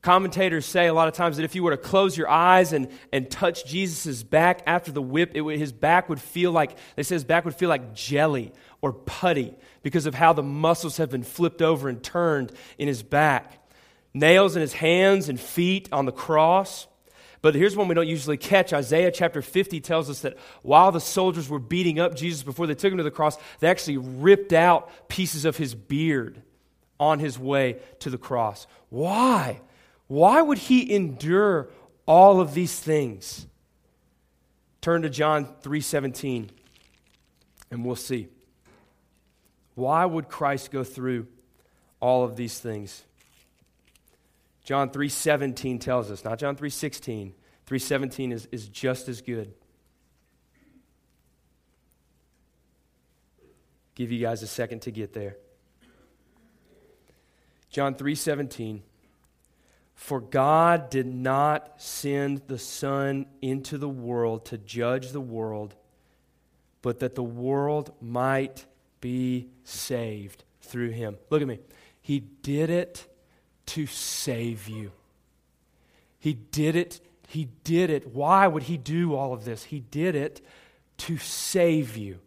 Commentators 0.00 0.64
say 0.64 0.86
a 0.86 0.94
lot 0.94 1.08
of 1.08 1.14
times 1.14 1.36
that 1.36 1.42
if 1.42 1.54
you 1.56 1.64
were 1.64 1.72
to 1.72 1.76
close 1.76 2.16
your 2.16 2.28
eyes 2.28 2.72
and, 2.72 2.88
and 3.12 3.28
touch 3.28 3.64
Jesus' 3.64 4.22
back 4.22 4.62
after 4.66 4.92
the 4.92 5.02
whip, 5.02 5.32
it, 5.34 5.44
his 5.58 5.72
back 5.72 6.08
would 6.08 6.20
feel 6.20 6.52
like, 6.52 6.76
they 6.94 7.02
say 7.02 7.16
his 7.16 7.24
back 7.24 7.44
would 7.44 7.54
feel 7.54 7.68
like 7.68 7.94
jelly 7.94 8.52
or 8.80 8.92
putty 8.92 9.54
because 9.82 10.06
of 10.06 10.14
how 10.14 10.32
the 10.32 10.42
muscles 10.42 10.96
have 10.98 11.10
been 11.10 11.22
flipped 11.24 11.62
over 11.62 11.88
and 11.88 12.02
turned 12.02 12.52
in 12.78 12.86
his 12.86 13.02
back. 13.02 13.58
Nails 14.14 14.54
in 14.54 14.60
his 14.60 14.72
hands 14.72 15.28
and 15.28 15.40
feet 15.40 15.88
on 15.92 16.04
the 16.04 16.12
cross. 16.12 16.86
But 17.42 17.56
here's 17.56 17.76
one 17.76 17.88
we 17.88 17.94
don't 17.96 18.08
usually 18.08 18.36
catch. 18.36 18.72
Isaiah 18.72 19.10
chapter 19.10 19.42
50 19.42 19.80
tells 19.80 20.08
us 20.08 20.20
that 20.20 20.38
while 20.62 20.92
the 20.92 21.00
soldiers 21.00 21.48
were 21.48 21.58
beating 21.58 21.98
up 21.98 22.14
Jesus 22.14 22.44
before 22.44 22.68
they 22.68 22.76
took 22.76 22.92
him 22.92 22.98
to 22.98 23.04
the 23.04 23.10
cross, 23.10 23.36
they 23.58 23.68
actually 23.68 23.96
ripped 23.96 24.52
out 24.52 24.90
pieces 25.08 25.44
of 25.44 25.56
his 25.56 25.74
beard 25.74 26.40
on 27.00 27.18
his 27.18 27.38
way 27.38 27.78
to 27.98 28.10
the 28.10 28.18
cross. 28.18 28.68
Why? 28.90 29.60
Why 30.06 30.40
would 30.40 30.58
he 30.58 30.94
endure 30.94 31.68
all 32.06 32.40
of 32.40 32.54
these 32.54 32.78
things? 32.78 33.46
Turn 34.80 35.02
to 35.02 35.10
John 35.10 35.46
3:17 35.62 36.50
and 37.72 37.84
we'll 37.84 37.96
see. 37.96 38.28
Why 39.74 40.04
would 40.04 40.28
Christ 40.28 40.70
go 40.70 40.84
through 40.84 41.26
all 41.98 42.24
of 42.24 42.36
these 42.36 42.58
things? 42.58 43.02
John 44.72 44.88
3:17 44.88 45.78
tells 45.80 46.10
us, 46.10 46.24
not 46.24 46.38
John 46.38 46.56
3:16. 46.56 47.34
3:17 47.66 48.32
is, 48.32 48.48
is 48.50 48.70
just 48.70 49.06
as 49.06 49.20
good. 49.20 49.52
Give 53.94 54.10
you 54.10 54.18
guys 54.18 54.42
a 54.42 54.46
second 54.46 54.80
to 54.80 54.90
get 54.90 55.12
there. 55.12 55.36
John 57.68 57.96
3:17 57.96 58.80
For 59.92 60.22
God 60.22 60.88
did 60.88 61.06
not 61.06 61.74
send 61.76 62.40
the 62.46 62.58
Son 62.58 63.26
into 63.42 63.76
the 63.76 63.90
world 63.90 64.46
to 64.46 64.56
judge 64.56 65.10
the 65.10 65.20
world, 65.20 65.74
but 66.80 67.00
that 67.00 67.14
the 67.14 67.22
world 67.22 67.92
might 68.00 68.64
be 69.02 69.50
saved 69.64 70.44
through 70.62 70.92
him. 70.92 71.18
Look 71.28 71.42
at 71.42 71.48
me. 71.48 71.58
He 72.00 72.20
did 72.20 72.70
it 72.70 73.11
to 73.66 73.86
save 73.86 74.68
you. 74.68 74.92
He 76.18 76.34
did 76.34 76.76
it. 76.76 77.00
He 77.28 77.48
did 77.64 77.90
it. 77.90 78.14
Why 78.14 78.46
would 78.46 78.64
he 78.64 78.76
do 78.76 79.14
all 79.14 79.32
of 79.32 79.44
this? 79.44 79.64
He 79.64 79.80
did 79.80 80.14
it 80.14 80.40
to 80.98 81.18
save 81.18 81.96
you. 81.96 82.18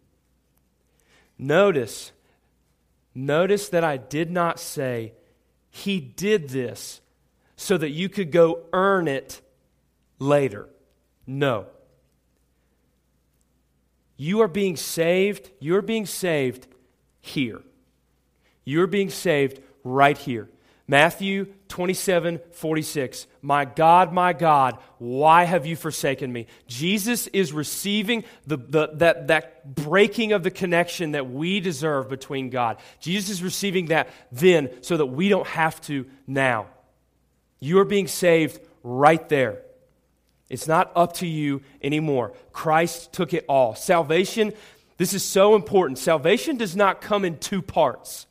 Notice, 1.38 2.12
notice 3.14 3.68
that 3.68 3.84
I 3.84 3.96
did 3.96 4.30
not 4.30 4.58
say 4.58 5.12
he 5.70 6.00
did 6.00 6.48
this 6.48 7.00
so 7.56 7.76
that 7.76 7.90
you 7.90 8.08
could 8.08 8.32
go 8.32 8.64
earn 8.72 9.08
it 9.08 9.40
later. 10.18 10.68
No. 11.26 11.66
You 14.16 14.40
are 14.40 14.48
being 14.48 14.76
saved. 14.76 15.50
You're 15.58 15.82
being 15.82 16.06
saved 16.06 16.66
here. 17.20 17.62
You're 18.64 18.86
being 18.86 19.10
saved 19.10 19.60
right 19.84 20.16
here. 20.16 20.48
Matthew 20.88 21.46
27, 21.68 22.40
46. 22.52 23.26
My 23.42 23.64
God, 23.64 24.12
my 24.12 24.32
God, 24.32 24.78
why 24.98 25.42
have 25.44 25.66
you 25.66 25.74
forsaken 25.74 26.32
me? 26.32 26.46
Jesus 26.68 27.26
is 27.28 27.52
receiving 27.52 28.24
the, 28.46 28.56
the, 28.56 28.90
that, 28.94 29.26
that 29.26 29.74
breaking 29.74 30.32
of 30.32 30.44
the 30.44 30.50
connection 30.50 31.12
that 31.12 31.28
we 31.28 31.58
deserve 31.58 32.08
between 32.08 32.50
God. 32.50 32.78
Jesus 33.00 33.30
is 33.30 33.42
receiving 33.42 33.86
that 33.86 34.08
then 34.30 34.70
so 34.80 34.96
that 34.96 35.06
we 35.06 35.28
don't 35.28 35.46
have 35.48 35.80
to 35.82 36.06
now. 36.26 36.66
You 37.58 37.80
are 37.80 37.84
being 37.84 38.06
saved 38.06 38.60
right 38.84 39.28
there. 39.28 39.62
It's 40.48 40.68
not 40.68 40.92
up 40.94 41.14
to 41.14 41.26
you 41.26 41.62
anymore. 41.82 42.32
Christ 42.52 43.12
took 43.12 43.34
it 43.34 43.44
all. 43.48 43.74
Salvation, 43.74 44.52
this 44.98 45.14
is 45.14 45.24
so 45.24 45.56
important. 45.56 45.98
Salvation 45.98 46.56
does 46.56 46.76
not 46.76 47.00
come 47.00 47.24
in 47.24 47.38
two 47.38 47.60
parts. 47.60 48.26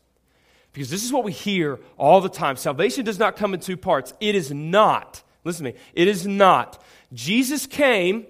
Because 0.75 0.89
this 0.89 1.05
is 1.05 1.13
what 1.13 1.23
we 1.23 1.31
hear 1.31 1.79
all 1.97 2.19
the 2.19 2.27
time. 2.27 2.57
Salvation 2.57 3.05
does 3.05 3.17
not 3.17 3.37
come 3.37 3.53
in 3.53 3.61
two 3.61 3.77
parts. 3.77 4.13
It 4.19 4.35
is 4.35 4.51
not, 4.51 5.23
listen 5.45 5.65
to 5.65 5.71
me, 5.71 5.79
it 5.93 6.09
is 6.09 6.27
not. 6.27 6.83
Jesus 7.13 7.65
came, 7.65 8.25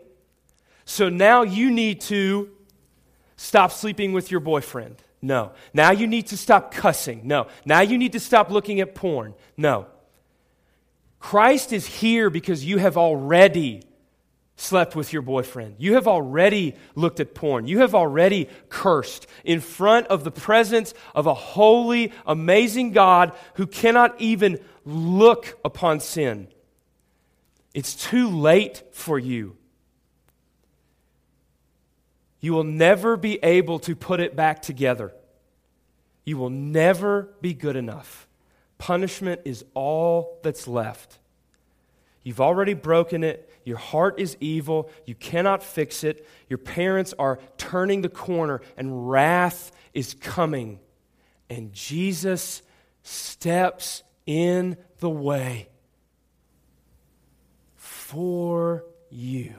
so 0.86 1.10
now 1.10 1.42
you 1.42 1.72
need 1.72 2.02
to 2.02 2.52
stop 3.36 3.72
sleeping 3.72 4.14
with 4.14 4.30
your 4.30 4.42
boyfriend. 4.42 4.98
No. 5.24 5.54
Now 5.74 5.90
you 5.90 6.06
need 6.06 6.28
to 6.28 6.38
stop 6.38 6.72
cussing. 6.72 7.22
No. 7.24 7.48
Now 7.66 7.82
you 7.82 7.98
need 7.98 8.12
to 8.12 8.20
stop 8.20 8.52
looking 8.52 8.80
at 8.80 8.94
porn. 8.94 9.34
No. 9.58 9.88
Christ 11.18 11.74
is 11.74 11.88
here 11.88 12.30
because 12.30 12.64
you 12.64 12.78
have 12.78 12.96
already 12.96 13.82
slept 14.58 14.96
with 14.96 15.12
your 15.12 15.22
boyfriend. 15.22 15.76
You 15.80 15.96
have 15.96 16.08
already 16.08 16.76
looked 16.96 17.20
at 17.20 17.36
porn. 17.36 17.68
You 17.68 17.80
have 17.80 17.94
already 17.94 18.50
cursed 18.70 19.28
in 19.44 19.60
front 19.60 20.08
of 20.08 20.24
the 20.24 20.32
presence 20.32 20.94
of 21.14 21.28
a 21.28 21.34
holy, 21.34 22.14
amazing 22.26 22.92
God 22.92 23.34
who 23.56 23.68
cannot 23.68 24.20
even 24.20 24.60
look 24.86 25.60
upon 25.66 26.00
sin. 26.00 26.48
It's 27.74 27.96
too 27.96 28.30
late 28.30 28.84
for 28.94 29.20
you. 29.20 29.58
You 32.40 32.54
will 32.54 32.64
never 32.64 33.18
be 33.18 33.40
able 33.44 33.80
to 33.80 33.96
put 33.96 34.20
it 34.20 34.36
back 34.36 34.62
together. 34.62 35.14
You 36.24 36.38
will 36.38 36.50
never 36.50 37.30
be 37.42 37.54
good 37.54 37.76
enough. 37.76 38.28
Punishment 38.78 39.42
is 39.46 39.66
all 39.74 40.40
that's 40.44 40.68
left. 40.68 41.18
You've 42.24 42.42
already 42.42 42.74
broken 42.74 43.24
it. 43.24 43.45
Your 43.66 43.78
heart 43.78 44.20
is 44.20 44.38
evil. 44.40 44.90
You 45.06 45.16
cannot 45.16 45.64
fix 45.64 46.04
it. 46.04 46.26
Your 46.48 46.60
parents 46.60 47.14
are 47.18 47.40
turning 47.58 48.02
the 48.02 48.10
corner, 48.10 48.62
and 48.78 49.10
wrath 49.10 49.72
is 49.94 50.14
coming. 50.14 50.80
And 51.50 51.74
Jesus 51.74 52.62
steps 53.02 54.04
in 54.28 54.78
the 55.00 55.10
way 55.10 55.68
for 57.76 58.86
you. 59.10 59.56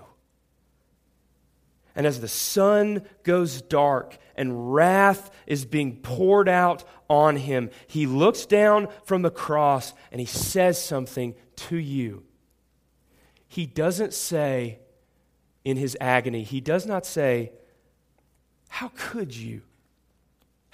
And 1.96 2.06
as 2.06 2.20
the 2.20 2.28
sun 2.28 3.02
goes 3.24 3.62
dark 3.62 4.18
and 4.36 4.74
wrath 4.74 5.30
is 5.46 5.64
being 5.64 5.96
poured 5.96 6.48
out 6.48 6.84
on 7.08 7.36
him, 7.36 7.70
he 7.86 8.06
looks 8.06 8.46
down 8.46 8.88
from 9.04 9.22
the 9.22 9.30
cross 9.30 9.94
and 10.12 10.20
he 10.20 10.26
says 10.26 10.80
something 10.80 11.34
to 11.56 11.76
you 11.76 12.22
he 13.48 13.66
doesn't 13.66 14.12
say 14.12 14.78
in 15.64 15.76
his 15.76 15.96
agony, 16.00 16.42
he 16.42 16.60
does 16.60 16.86
not 16.86 17.04
say, 17.06 17.52
How 18.68 18.90
could 18.96 19.34
you? 19.34 19.62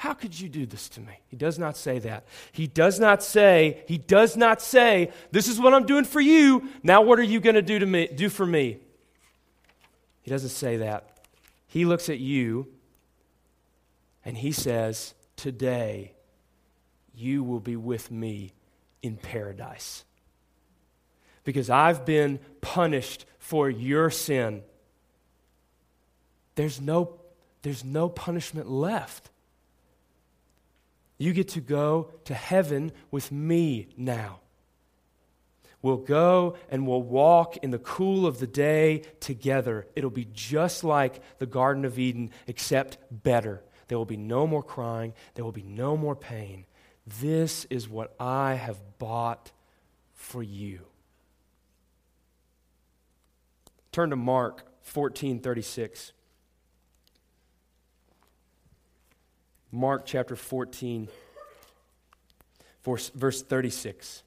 How 0.02 0.14
could 0.14 0.38
you 0.38 0.48
do 0.48 0.66
this 0.66 0.88
to 0.90 1.00
me? 1.00 1.20
He 1.28 1.36
does 1.36 1.60
not 1.60 1.76
say 1.76 2.00
that. 2.00 2.24
He 2.50 2.66
does 2.66 2.98
not 2.98 3.22
say, 3.22 3.84
he 3.86 3.98
does 3.98 4.36
not 4.36 4.60
say, 4.60 5.12
this 5.30 5.46
is 5.46 5.60
what 5.60 5.72
I'm 5.72 5.86
doing 5.86 6.02
for 6.02 6.20
you. 6.20 6.68
Now 6.82 7.02
what 7.02 7.20
are 7.20 7.22
you 7.22 7.38
going 7.38 7.54
to 7.54 7.62
do 7.62 7.78
to 7.78 7.86
me 7.86 8.08
do 8.08 8.28
for 8.28 8.44
me? 8.44 8.78
He 10.22 10.30
doesn't 10.32 10.48
say 10.48 10.78
that. 10.78 11.12
He 11.68 11.84
looks 11.84 12.08
at 12.08 12.18
you 12.18 12.66
and 14.24 14.36
he 14.36 14.50
says, 14.50 15.14
"Today 15.36 16.14
you 17.14 17.44
will 17.44 17.60
be 17.60 17.76
with 17.76 18.10
me 18.10 18.52
in 19.02 19.16
paradise." 19.16 20.04
Because 21.44 21.70
I've 21.70 22.04
been 22.04 22.38
punished 22.60 23.24
for 23.38 23.68
your 23.68 24.10
sin. 24.10 24.62
There's 26.54 26.80
no, 26.80 27.18
there's 27.62 27.84
no 27.84 28.08
punishment 28.08 28.70
left. 28.70 29.30
You 31.18 31.32
get 31.32 31.48
to 31.48 31.60
go 31.60 32.10
to 32.24 32.34
heaven 32.34 32.92
with 33.10 33.30
me 33.30 33.88
now. 33.96 34.40
We'll 35.82 35.96
go 35.96 36.56
and 36.70 36.86
we'll 36.86 37.02
walk 37.02 37.56
in 37.58 37.72
the 37.72 37.78
cool 37.78 38.26
of 38.26 38.38
the 38.38 38.46
day 38.46 39.02
together. 39.18 39.86
It'll 39.96 40.10
be 40.10 40.28
just 40.32 40.84
like 40.84 41.20
the 41.38 41.46
Garden 41.46 41.84
of 41.84 41.98
Eden, 41.98 42.30
except 42.46 42.98
better. 43.10 43.62
There 43.88 43.98
will 43.98 44.04
be 44.04 44.16
no 44.16 44.46
more 44.46 44.62
crying, 44.62 45.12
there 45.34 45.44
will 45.44 45.52
be 45.52 45.64
no 45.64 45.96
more 45.96 46.16
pain. 46.16 46.66
This 47.04 47.66
is 47.66 47.88
what 47.88 48.14
I 48.20 48.54
have 48.54 48.78
bought 48.98 49.50
for 50.14 50.42
you. 50.42 50.80
Turn 53.92 54.10
to 54.10 54.16
Mark 54.16 54.64
14 54.82 55.38
36. 55.38 56.12
Mark 59.70 60.04
chapter 60.04 60.36
14, 60.36 61.08
verse 62.84 63.42
36. 63.42 64.22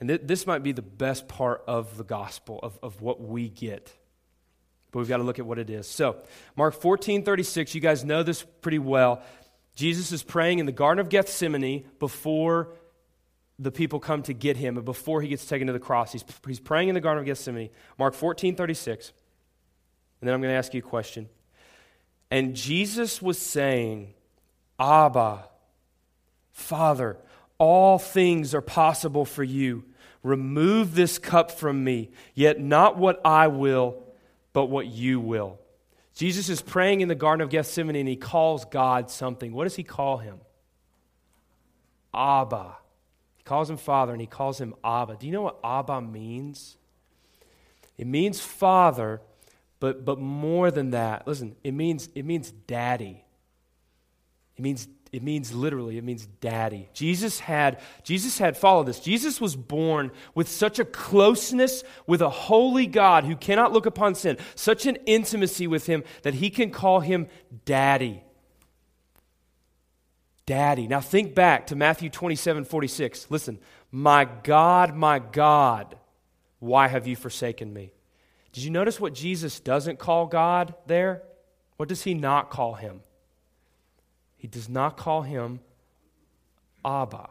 And 0.00 0.08
th- 0.08 0.22
this 0.24 0.46
might 0.46 0.62
be 0.62 0.72
the 0.72 0.80
best 0.80 1.28
part 1.28 1.62
of 1.66 1.98
the 1.98 2.04
gospel, 2.04 2.60
of, 2.62 2.78
of 2.82 3.02
what 3.02 3.20
we 3.20 3.48
get. 3.48 3.92
But 4.90 5.00
we've 5.00 5.08
got 5.08 5.18
to 5.18 5.22
look 5.22 5.38
at 5.38 5.44
what 5.44 5.58
it 5.58 5.68
is. 5.68 5.86
So, 5.86 6.16
Mark 6.56 6.74
14, 6.80 7.24
36, 7.24 7.74
you 7.74 7.80
guys 7.82 8.04
know 8.04 8.22
this 8.22 8.42
pretty 8.62 8.78
well. 8.78 9.22
Jesus 9.74 10.10
is 10.12 10.22
praying 10.22 10.60
in 10.60 10.66
the 10.66 10.72
Garden 10.72 11.00
of 11.00 11.10
Gethsemane 11.10 11.84
before 11.98 12.70
the 13.58 13.72
people 13.72 13.98
come 13.98 14.22
to 14.22 14.32
get 14.32 14.56
him 14.56 14.76
and 14.76 14.84
before 14.84 15.20
he 15.20 15.28
gets 15.28 15.44
taken 15.44 15.66
to 15.66 15.72
the 15.72 15.78
cross. 15.80 16.12
He's, 16.12 16.24
he's 16.46 16.60
praying 16.60 16.88
in 16.88 16.94
the 16.94 17.00
Garden 17.00 17.20
of 17.20 17.26
Gethsemane. 17.26 17.70
Mark 17.98 18.14
14, 18.14 18.54
36. 18.54 19.12
And 20.20 20.28
then 20.28 20.34
I'm 20.34 20.40
going 20.40 20.52
to 20.52 20.56
ask 20.56 20.74
you 20.74 20.78
a 20.78 20.82
question. 20.82 21.28
And 22.30 22.54
Jesus 22.54 23.20
was 23.20 23.38
saying, 23.38 24.14
Abba, 24.78 25.44
Father, 26.52 27.16
all 27.58 27.98
things 27.98 28.54
are 28.54 28.60
possible 28.60 29.24
for 29.24 29.42
you. 29.42 29.84
Remove 30.22 30.94
this 30.94 31.18
cup 31.18 31.50
from 31.50 31.82
me, 31.82 32.10
yet 32.34 32.60
not 32.60 32.96
what 32.96 33.20
I 33.24 33.46
will, 33.48 34.02
but 34.52 34.66
what 34.66 34.86
you 34.86 35.20
will. 35.20 35.58
Jesus 36.14 36.48
is 36.48 36.60
praying 36.60 37.00
in 37.00 37.08
the 37.08 37.14
Garden 37.14 37.42
of 37.42 37.50
Gethsemane 37.50 37.94
and 37.94 38.08
he 38.08 38.16
calls 38.16 38.64
God 38.64 39.10
something. 39.10 39.52
What 39.52 39.64
does 39.64 39.76
he 39.76 39.84
call 39.84 40.18
him? 40.18 40.40
Abba. 42.12 42.76
Calls 43.48 43.70
him 43.70 43.78
Father 43.78 44.12
and 44.12 44.20
he 44.20 44.26
calls 44.26 44.60
him 44.60 44.74
Abba. 44.84 45.16
Do 45.18 45.24
you 45.26 45.32
know 45.32 45.40
what 45.40 45.58
Abba 45.64 46.02
means? 46.02 46.76
It 47.96 48.06
means 48.06 48.40
Father, 48.40 49.22
but, 49.80 50.04
but 50.04 50.18
more 50.18 50.70
than 50.70 50.90
that. 50.90 51.26
Listen, 51.26 51.56
it 51.64 51.72
means, 51.72 52.10
it 52.14 52.26
means 52.26 52.50
daddy. 52.50 53.24
It 54.58 54.62
means 54.62 54.86
it 55.10 55.22
means 55.22 55.54
literally 55.54 55.96
it 55.96 56.04
means 56.04 56.26
daddy 56.42 56.86
jesus 56.92 57.40
had 57.40 57.80
jesus 58.02 58.36
had 58.36 58.58
followed 58.58 58.84
this 58.84 59.00
jesus 59.00 59.40
was 59.40 59.56
born 59.56 60.10
with 60.34 60.46
such 60.46 60.78
a 60.78 60.84
closeness 60.84 61.82
with 62.06 62.20
a 62.20 62.28
holy 62.28 62.86
god 62.86 63.24
who 63.24 63.34
cannot 63.34 63.72
look 63.72 63.86
upon 63.86 64.14
sin 64.14 64.36
such 64.54 64.84
an 64.84 64.96
intimacy 65.06 65.66
with 65.66 65.86
him 65.86 66.04
that 66.24 66.34
he 66.34 66.50
can 66.50 66.70
call 66.70 67.00
him 67.00 67.26
daddy 67.64 68.22
daddy 70.48 70.88
now 70.88 71.00
think 71.00 71.34
back 71.34 71.66
to 71.66 71.76
matthew 71.76 72.08
27 72.08 72.64
46 72.64 73.26
listen 73.28 73.58
my 73.92 74.24
god 74.24 74.94
my 74.96 75.18
god 75.18 75.98
why 76.58 76.88
have 76.88 77.06
you 77.06 77.14
forsaken 77.14 77.70
me 77.72 77.92
did 78.52 78.64
you 78.64 78.70
notice 78.70 78.98
what 78.98 79.12
jesus 79.12 79.60
doesn't 79.60 79.98
call 79.98 80.26
god 80.26 80.74
there 80.86 81.22
what 81.76 81.88
does 81.88 82.02
he 82.02 82.14
not 82.14 82.48
call 82.48 82.74
him 82.74 83.00
he 84.38 84.48
does 84.48 84.68
not 84.68 84.96
call 84.96 85.22
him 85.22 85.60
Abba. 86.84 87.30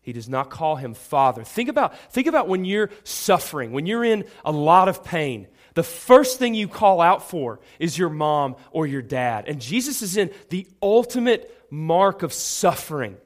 He 0.00 0.12
does 0.12 0.28
not 0.28 0.48
call 0.48 0.76
him 0.76 0.94
Father. 0.94 1.44
Think 1.44 1.68
about, 1.68 1.96
think 2.10 2.26
about 2.26 2.48
when 2.48 2.64
you're 2.64 2.90
suffering, 3.04 3.72
when 3.72 3.84
you're 3.84 4.04
in 4.04 4.24
a 4.44 4.52
lot 4.52 4.88
of 4.88 5.04
pain. 5.04 5.46
The 5.74 5.82
first 5.82 6.38
thing 6.38 6.54
you 6.54 6.68
call 6.68 7.00
out 7.00 7.28
for 7.28 7.60
is 7.78 7.98
your 7.98 8.08
mom 8.08 8.56
or 8.70 8.86
your 8.86 9.02
dad. 9.02 9.44
And 9.46 9.60
Jesus 9.60 10.02
is 10.02 10.16
in 10.16 10.30
the 10.48 10.66
ultimate 10.82 11.54
mark 11.70 12.22
of 12.22 12.32
suffering. 12.32 13.16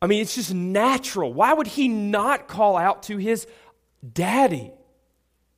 I 0.00 0.06
mean, 0.06 0.20
it's 0.20 0.34
just 0.34 0.52
natural. 0.52 1.32
Why 1.32 1.52
would 1.52 1.66
he 1.66 1.88
not 1.88 2.48
call 2.48 2.76
out 2.76 3.04
to 3.04 3.16
his 3.16 3.46
daddy? 4.12 4.70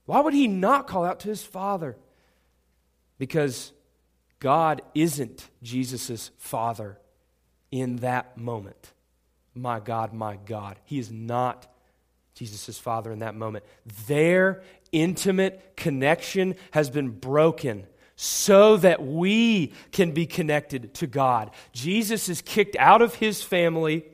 Why 0.05 0.21
would 0.21 0.35
he 0.35 0.47
not 0.47 0.87
call 0.87 1.05
out 1.05 1.21
to 1.21 1.29
his 1.29 1.43
father? 1.43 1.97
Because 3.19 3.73
God 4.39 4.83
isn't 4.95 5.49
Jesus' 5.63 6.31
father 6.39 6.99
in 7.71 7.97
that 7.97 8.39
moment. 8.39 8.93
My 9.55 9.81
God, 9.81 10.13
my 10.13 10.37
God. 10.37 10.79
He 10.85 10.99
is 10.99 11.11
not 11.11 11.67
Jesus' 12.35 12.79
father 12.79 13.11
in 13.11 13.21
that 13.21 13.35
moment. 13.35 13.65
Their 14.07 14.63
intimate 14.93 15.73
connection 15.77 16.55
has 16.71 16.91
been 16.91 17.09
broken 17.09 17.87
so 18.17 18.79
that 18.79 19.03
we 19.03 19.75
can 19.93 20.13
be 20.13 20.27
connected 20.27 20.95
to 20.95 21.07
God. 21.07 21.51
Jesus 21.73 22.31
is 22.31 22.41
kicked 22.41 22.75
out 22.77 23.03
of 23.03 23.17
his 23.17 23.43
family 23.43 24.05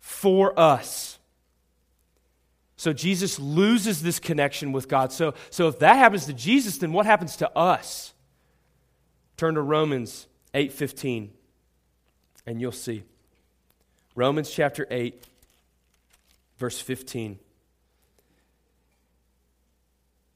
for 0.00 0.58
us. 0.58 1.18
So 2.76 2.92
Jesus 2.92 3.38
loses 3.38 4.02
this 4.02 4.18
connection 4.18 4.72
with 4.72 4.88
God. 4.88 5.12
So, 5.12 5.34
so 5.50 5.68
if 5.68 5.78
that 5.78 5.96
happens 5.96 6.26
to 6.26 6.32
Jesus, 6.32 6.78
then 6.78 6.92
what 6.92 7.06
happens 7.06 7.36
to 7.36 7.56
us? 7.56 8.14
Turn 9.36 9.54
to 9.54 9.62
Romans 9.62 10.26
8:15 10.54 11.30
and 12.46 12.60
you'll 12.60 12.72
see. 12.72 13.04
Romans 14.16 14.50
chapter 14.50 14.86
8 14.90 15.22
verse 16.58 16.80
15. 16.80 17.38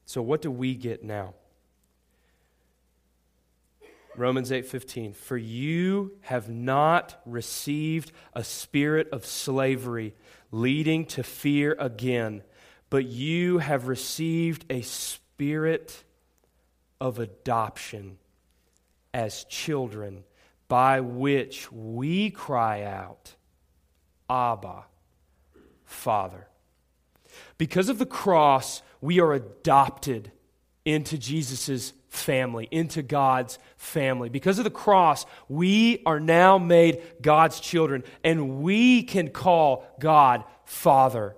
So 0.05 0.21
what 0.21 0.41
do 0.41 0.51
we 0.51 0.75
get 0.75 1.03
now? 1.03 1.33
Romans 4.15 4.51
8:15 4.51 5.15
For 5.15 5.37
you 5.37 6.17
have 6.21 6.49
not 6.49 7.21
received 7.25 8.11
a 8.33 8.43
spirit 8.43 9.09
of 9.11 9.25
slavery 9.25 10.15
leading 10.51 11.05
to 11.05 11.23
fear 11.23 11.75
again 11.79 12.43
but 12.93 13.07
you 13.07 13.57
have 13.57 13.87
received 13.87 14.65
a 14.69 14.83
spirit 14.83 16.03
of 17.01 17.17
adoption 17.17 18.19
as 19.15 19.45
children, 19.45 20.23
by 20.67 20.99
which 20.99 21.71
we 21.71 22.29
cry 22.29 22.83
out, 22.83 23.33
Abba, 24.29 24.83
Father. 25.85 26.47
Because 27.57 27.89
of 27.89 27.97
the 27.97 28.05
cross, 28.05 28.83
we 29.01 29.19
are 29.19 29.33
adopted 29.33 30.31
into 30.85 31.17
Jesus' 31.17 31.93
family, 32.13 32.67
into 32.71 33.01
God's 33.01 33.57
family. 33.75 34.29
Because 34.29 34.59
of 34.59 34.63
the 34.63 34.69
cross, 34.69 35.25
we 35.49 36.01
are 36.05 36.19
now 36.19 36.57
made 36.57 37.01
God's 37.21 37.59
children, 37.59 38.03
and 38.23 38.61
we 38.61 39.03
can 39.03 39.29
call 39.29 39.85
God 39.99 40.43
Father, 40.65 41.35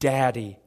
Daddy. 0.00 0.58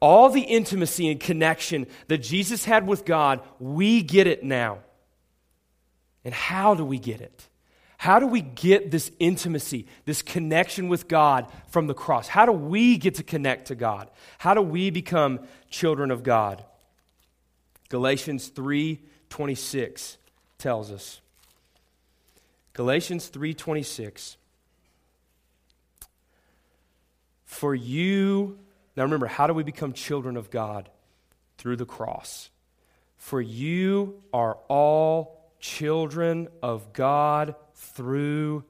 All 0.00 0.30
the 0.30 0.40
intimacy 0.40 1.10
and 1.10 1.20
connection 1.20 1.86
that 2.08 2.18
Jesus 2.18 2.64
had 2.64 2.86
with 2.86 3.04
God, 3.04 3.40
we 3.60 4.02
get 4.02 4.26
it 4.26 4.42
now. 4.42 4.78
And 6.24 6.34
how 6.34 6.74
do 6.74 6.84
we 6.84 6.98
get 6.98 7.20
it? 7.20 7.48
How 7.98 8.18
do 8.18 8.26
we 8.26 8.40
get 8.40 8.90
this 8.90 9.12
intimacy, 9.20 9.86
this 10.06 10.22
connection 10.22 10.88
with 10.88 11.06
God 11.06 11.46
from 11.68 11.86
the 11.86 11.94
cross? 11.94 12.26
How 12.26 12.46
do 12.46 12.52
we 12.52 12.96
get 12.96 13.16
to 13.16 13.22
connect 13.22 13.68
to 13.68 13.76
God? 13.76 14.10
How 14.38 14.54
do 14.54 14.62
we 14.62 14.90
become 14.90 15.40
children 15.70 16.10
of 16.10 16.24
God? 16.24 16.64
Galatians 17.92 18.48
3:26 18.48 20.16
tells 20.56 20.90
us. 20.90 21.20
Galatians 22.72 23.28
3:26 23.28 24.38
For 27.44 27.74
you 27.74 28.58
Now 28.96 29.02
remember, 29.02 29.26
how 29.26 29.46
do 29.46 29.52
we 29.52 29.62
become 29.62 29.92
children 29.92 30.38
of 30.38 30.50
God? 30.50 30.90
Through 31.58 31.76
the 31.76 31.84
cross. 31.84 32.48
For 33.18 33.42
you 33.42 34.22
are 34.32 34.54
all 34.68 35.50
children 35.60 36.48
of 36.62 36.94
God 36.94 37.54
through 37.74 38.64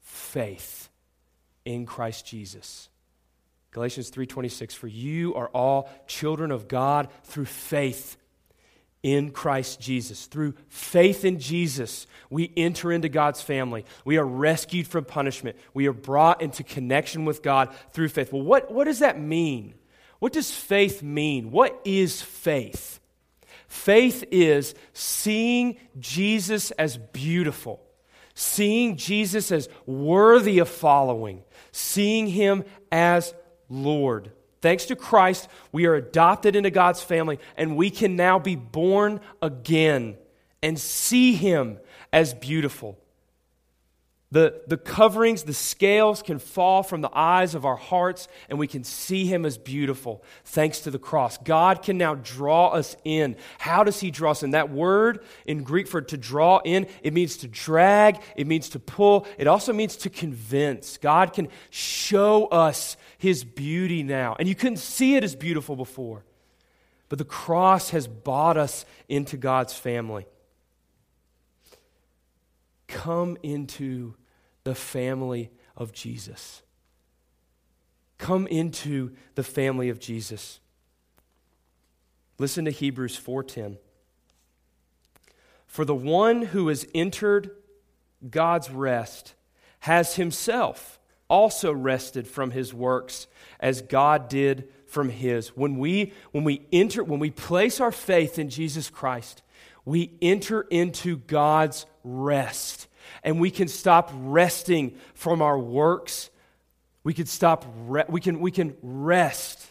faith 0.00 0.88
in 1.64 1.86
Christ 1.86 2.26
Jesus. 2.26 2.88
Galatians 3.70 4.10
3:26 4.10 4.74
For 4.74 4.88
you 4.88 5.32
are 5.36 5.48
all 5.50 5.88
children 6.08 6.50
of 6.50 6.66
God 6.66 7.08
through 7.22 7.46
faith 7.46 8.16
in 9.04 9.30
Christ 9.30 9.80
Jesus. 9.80 10.24
Through 10.24 10.54
faith 10.68 11.26
in 11.26 11.38
Jesus, 11.38 12.06
we 12.30 12.50
enter 12.56 12.90
into 12.90 13.10
God's 13.10 13.42
family. 13.42 13.84
We 14.04 14.16
are 14.16 14.26
rescued 14.26 14.88
from 14.88 15.04
punishment. 15.04 15.56
We 15.74 15.86
are 15.86 15.92
brought 15.92 16.40
into 16.40 16.64
connection 16.64 17.26
with 17.26 17.42
God 17.42 17.72
through 17.92 18.08
faith. 18.08 18.32
Well, 18.32 18.42
what, 18.42 18.72
what 18.72 18.84
does 18.84 19.00
that 19.00 19.20
mean? 19.20 19.74
What 20.20 20.32
does 20.32 20.50
faith 20.50 21.02
mean? 21.02 21.50
What 21.50 21.78
is 21.84 22.22
faith? 22.22 22.98
Faith 23.68 24.24
is 24.30 24.74
seeing 24.94 25.76
Jesus 26.00 26.70
as 26.72 26.96
beautiful, 26.96 27.82
seeing 28.34 28.96
Jesus 28.96 29.52
as 29.52 29.68
worthy 29.84 30.60
of 30.60 30.68
following, 30.70 31.42
seeing 31.72 32.26
him 32.26 32.64
as 32.90 33.34
Lord. 33.68 34.32
Thanks 34.64 34.86
to 34.86 34.96
Christ, 34.96 35.46
we 35.72 35.84
are 35.84 35.94
adopted 35.94 36.56
into 36.56 36.70
God's 36.70 37.02
family, 37.02 37.38
and 37.54 37.76
we 37.76 37.90
can 37.90 38.16
now 38.16 38.38
be 38.38 38.56
born 38.56 39.20
again 39.42 40.16
and 40.62 40.80
see 40.80 41.34
him 41.34 41.78
as 42.14 42.32
beautiful. 42.32 42.98
The, 44.34 44.62
the 44.66 44.76
coverings, 44.76 45.44
the 45.44 45.54
scales 45.54 46.20
can 46.20 46.40
fall 46.40 46.82
from 46.82 47.02
the 47.02 47.10
eyes 47.16 47.54
of 47.54 47.64
our 47.64 47.76
hearts, 47.76 48.26
and 48.48 48.58
we 48.58 48.66
can 48.66 48.82
see 48.82 49.26
Him 49.26 49.46
as 49.46 49.56
beautiful 49.56 50.24
thanks 50.44 50.80
to 50.80 50.90
the 50.90 50.98
cross. 50.98 51.38
God 51.38 51.82
can 51.82 51.98
now 51.98 52.16
draw 52.16 52.70
us 52.70 52.96
in. 53.04 53.36
How 53.58 53.84
does 53.84 54.00
He 54.00 54.10
draw 54.10 54.32
us 54.32 54.42
in? 54.42 54.50
That 54.50 54.70
word 54.70 55.24
in 55.46 55.62
Greek 55.62 55.86
for 55.86 56.02
to 56.02 56.16
draw 56.16 56.60
in, 56.64 56.88
it 57.04 57.12
means 57.12 57.36
to 57.38 57.46
drag, 57.46 58.20
it 58.34 58.48
means 58.48 58.70
to 58.70 58.80
pull, 58.80 59.24
it 59.38 59.46
also 59.46 59.72
means 59.72 59.94
to 59.98 60.10
convince. 60.10 60.98
God 60.98 61.32
can 61.32 61.46
show 61.70 62.46
us 62.46 62.96
His 63.18 63.44
beauty 63.44 64.02
now. 64.02 64.34
And 64.36 64.48
you 64.48 64.56
couldn't 64.56 64.78
see 64.78 65.14
it 65.14 65.22
as 65.22 65.36
beautiful 65.36 65.76
before, 65.76 66.24
but 67.08 67.20
the 67.20 67.24
cross 67.24 67.90
has 67.90 68.08
bought 68.08 68.56
us 68.56 68.84
into 69.08 69.36
God's 69.36 69.74
family. 69.74 70.26
Come 72.88 73.38
into 73.44 74.16
the 74.64 74.74
family 74.74 75.50
of 75.76 75.92
Jesus. 75.92 76.62
Come 78.18 78.46
into 78.46 79.14
the 79.34 79.42
family 79.42 79.88
of 79.90 79.98
Jesus. 79.98 80.60
Listen 82.38 82.64
to 82.64 82.70
Hebrews 82.70 83.16
4:10. 83.16 83.78
For 85.66 85.84
the 85.84 85.94
one 85.94 86.42
who 86.42 86.68
has 86.68 86.86
entered 86.94 87.50
God's 88.30 88.70
rest 88.70 89.34
has 89.80 90.16
himself 90.16 90.98
also 91.28 91.72
rested 91.72 92.26
from 92.26 92.52
his 92.52 92.72
works 92.72 93.26
as 93.60 93.82
God 93.82 94.28
did 94.28 94.72
from 94.86 95.08
his. 95.08 95.48
When 95.56 95.78
we 95.78 96.12
when 96.32 96.44
we 96.44 96.66
enter 96.72 97.02
when 97.02 97.20
we 97.20 97.30
place 97.30 97.80
our 97.80 97.92
faith 97.92 98.38
in 98.38 98.48
Jesus 98.48 98.88
Christ, 98.88 99.42
we 99.84 100.16
enter 100.22 100.62
into 100.62 101.16
God's 101.16 101.86
rest 102.02 102.86
and 103.22 103.40
we 103.40 103.50
can 103.50 103.68
stop 103.68 104.10
resting 104.14 104.96
from 105.14 105.42
our 105.42 105.58
works. 105.58 106.30
We 107.02 107.14
can 107.14 107.26
stop, 107.26 107.64
re- 107.86 108.04
we, 108.08 108.20
can, 108.20 108.40
we 108.40 108.50
can 108.50 108.76
rest. 108.82 109.66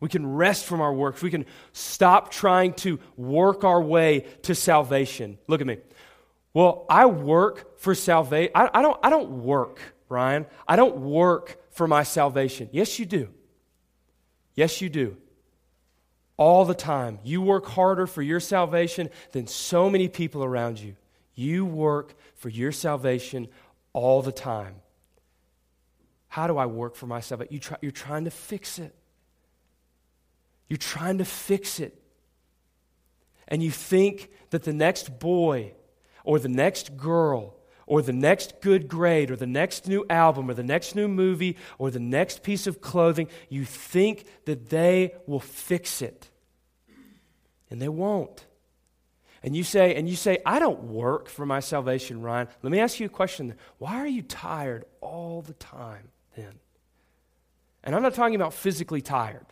We 0.00 0.08
can 0.08 0.26
rest 0.26 0.64
from 0.64 0.80
our 0.80 0.92
works. 0.92 1.22
We 1.22 1.30
can 1.30 1.44
stop 1.72 2.30
trying 2.30 2.74
to 2.74 2.98
work 3.16 3.64
our 3.64 3.82
way 3.82 4.26
to 4.42 4.54
salvation. 4.54 5.38
Look 5.48 5.60
at 5.60 5.66
me. 5.66 5.78
Well, 6.54 6.86
I 6.88 7.06
work 7.06 7.78
for 7.78 7.94
salvation. 7.94 8.52
I, 8.54 8.70
I, 8.72 8.82
don't, 8.82 8.98
I 9.02 9.10
don't 9.10 9.42
work, 9.42 9.80
Ryan. 10.08 10.46
I 10.66 10.76
don't 10.76 10.96
work 10.98 11.58
for 11.70 11.86
my 11.86 12.02
salvation. 12.02 12.68
Yes, 12.72 12.98
you 12.98 13.06
do. 13.06 13.28
Yes, 14.54 14.80
you 14.80 14.88
do. 14.88 15.16
All 16.36 16.64
the 16.64 16.74
time. 16.74 17.18
You 17.22 17.42
work 17.42 17.66
harder 17.66 18.06
for 18.06 18.22
your 18.22 18.40
salvation 18.40 19.10
than 19.32 19.46
so 19.46 19.90
many 19.90 20.08
people 20.08 20.42
around 20.42 20.80
you. 20.80 20.96
You 21.38 21.64
work 21.64 22.16
for 22.34 22.48
your 22.48 22.72
salvation 22.72 23.46
all 23.92 24.22
the 24.22 24.32
time. 24.32 24.74
How 26.26 26.48
do 26.48 26.58
I 26.58 26.66
work 26.66 26.96
for 26.96 27.06
my 27.06 27.20
salvation? 27.20 27.52
You 27.52 27.60
try, 27.60 27.76
you're 27.80 27.92
trying 27.92 28.24
to 28.24 28.32
fix 28.32 28.80
it. 28.80 28.92
You're 30.68 30.78
trying 30.78 31.18
to 31.18 31.24
fix 31.24 31.78
it. 31.78 32.02
And 33.46 33.62
you 33.62 33.70
think 33.70 34.32
that 34.50 34.64
the 34.64 34.72
next 34.72 35.20
boy 35.20 35.74
or 36.24 36.40
the 36.40 36.48
next 36.48 36.96
girl 36.96 37.54
or 37.86 38.02
the 38.02 38.12
next 38.12 38.60
good 38.60 38.88
grade 38.88 39.30
or 39.30 39.36
the 39.36 39.46
next 39.46 39.86
new 39.86 40.04
album 40.10 40.50
or 40.50 40.54
the 40.54 40.64
next 40.64 40.96
new 40.96 41.06
movie 41.06 41.56
or 41.78 41.92
the 41.92 42.00
next 42.00 42.42
piece 42.42 42.66
of 42.66 42.80
clothing, 42.80 43.28
you 43.48 43.64
think 43.64 44.24
that 44.46 44.70
they 44.70 45.14
will 45.28 45.38
fix 45.38 46.02
it. 46.02 46.30
And 47.70 47.80
they 47.80 47.88
won't 47.88 48.47
and 49.48 49.56
you 49.56 49.64
say 49.64 49.94
and 49.94 50.06
you 50.06 50.14
say 50.14 50.36
i 50.44 50.58
don't 50.58 50.82
work 50.82 51.26
for 51.26 51.46
my 51.46 51.58
salvation 51.58 52.20
ryan. 52.20 52.48
Let 52.62 52.70
me 52.70 52.80
ask 52.80 53.00
you 53.00 53.06
a 53.06 53.08
question 53.08 53.54
why 53.78 53.96
are 53.96 54.06
you 54.06 54.20
tired 54.20 54.84
all 55.00 55.40
the 55.40 55.54
time 55.54 56.10
then? 56.36 56.52
And 57.82 57.94
i'm 57.94 58.02
not 58.02 58.12
talking 58.12 58.34
about 58.34 58.52
physically 58.52 59.00
tired. 59.00 59.46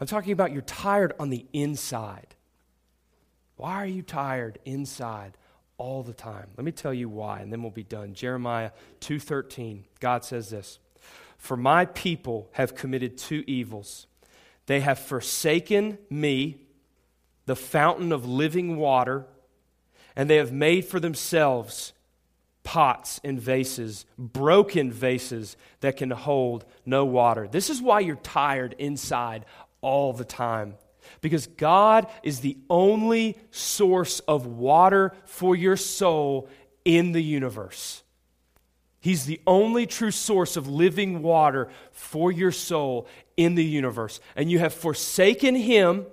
I'm 0.00 0.06
talking 0.06 0.32
about 0.32 0.52
you're 0.52 0.62
tired 0.62 1.12
on 1.20 1.28
the 1.28 1.44
inside. 1.52 2.34
Why 3.56 3.74
are 3.74 3.86
you 3.86 4.00
tired 4.00 4.58
inside 4.64 5.36
all 5.76 6.02
the 6.02 6.14
time? 6.14 6.48
Let 6.56 6.64
me 6.64 6.72
tell 6.72 6.94
you 6.94 7.10
why 7.10 7.40
and 7.40 7.52
then 7.52 7.60
we'll 7.60 7.72
be 7.72 7.84
done. 7.84 8.14
Jeremiah 8.14 8.70
2.13 9.02 9.82
god 10.00 10.24
says 10.24 10.48
this 10.48 10.78
for 11.36 11.58
my 11.58 11.84
people 11.84 12.48
have 12.52 12.74
committed 12.74 13.18
two 13.18 13.44
evils. 13.46 14.06
They 14.64 14.80
have 14.80 14.98
forsaken 14.98 15.98
me 16.08 16.63
the 17.46 17.56
fountain 17.56 18.12
of 18.12 18.26
living 18.26 18.76
water, 18.76 19.26
and 20.16 20.28
they 20.28 20.36
have 20.36 20.52
made 20.52 20.84
for 20.84 21.00
themselves 21.00 21.92
pots 22.62 23.20
and 23.22 23.38
vases, 23.38 24.06
broken 24.18 24.90
vases 24.90 25.56
that 25.80 25.96
can 25.96 26.10
hold 26.10 26.64
no 26.86 27.04
water. 27.04 27.46
This 27.46 27.70
is 27.70 27.80
why 27.80 28.00
you're 28.00 28.16
tired 28.16 28.74
inside 28.78 29.44
all 29.80 30.12
the 30.12 30.24
time. 30.24 30.74
Because 31.20 31.46
God 31.46 32.06
is 32.22 32.40
the 32.40 32.56
only 32.70 33.36
source 33.50 34.20
of 34.20 34.46
water 34.46 35.12
for 35.26 35.54
your 35.54 35.76
soul 35.76 36.48
in 36.84 37.12
the 37.12 37.22
universe. 37.22 38.02
He's 39.00 39.26
the 39.26 39.42
only 39.46 39.86
true 39.86 40.10
source 40.10 40.56
of 40.56 40.66
living 40.66 41.20
water 41.20 41.68
for 41.92 42.32
your 42.32 42.52
soul 42.52 43.06
in 43.36 43.54
the 43.54 43.64
universe. 43.64 44.18
And 44.34 44.50
you 44.50 44.58
have 44.60 44.72
forsaken 44.72 45.54
Him 45.54 46.06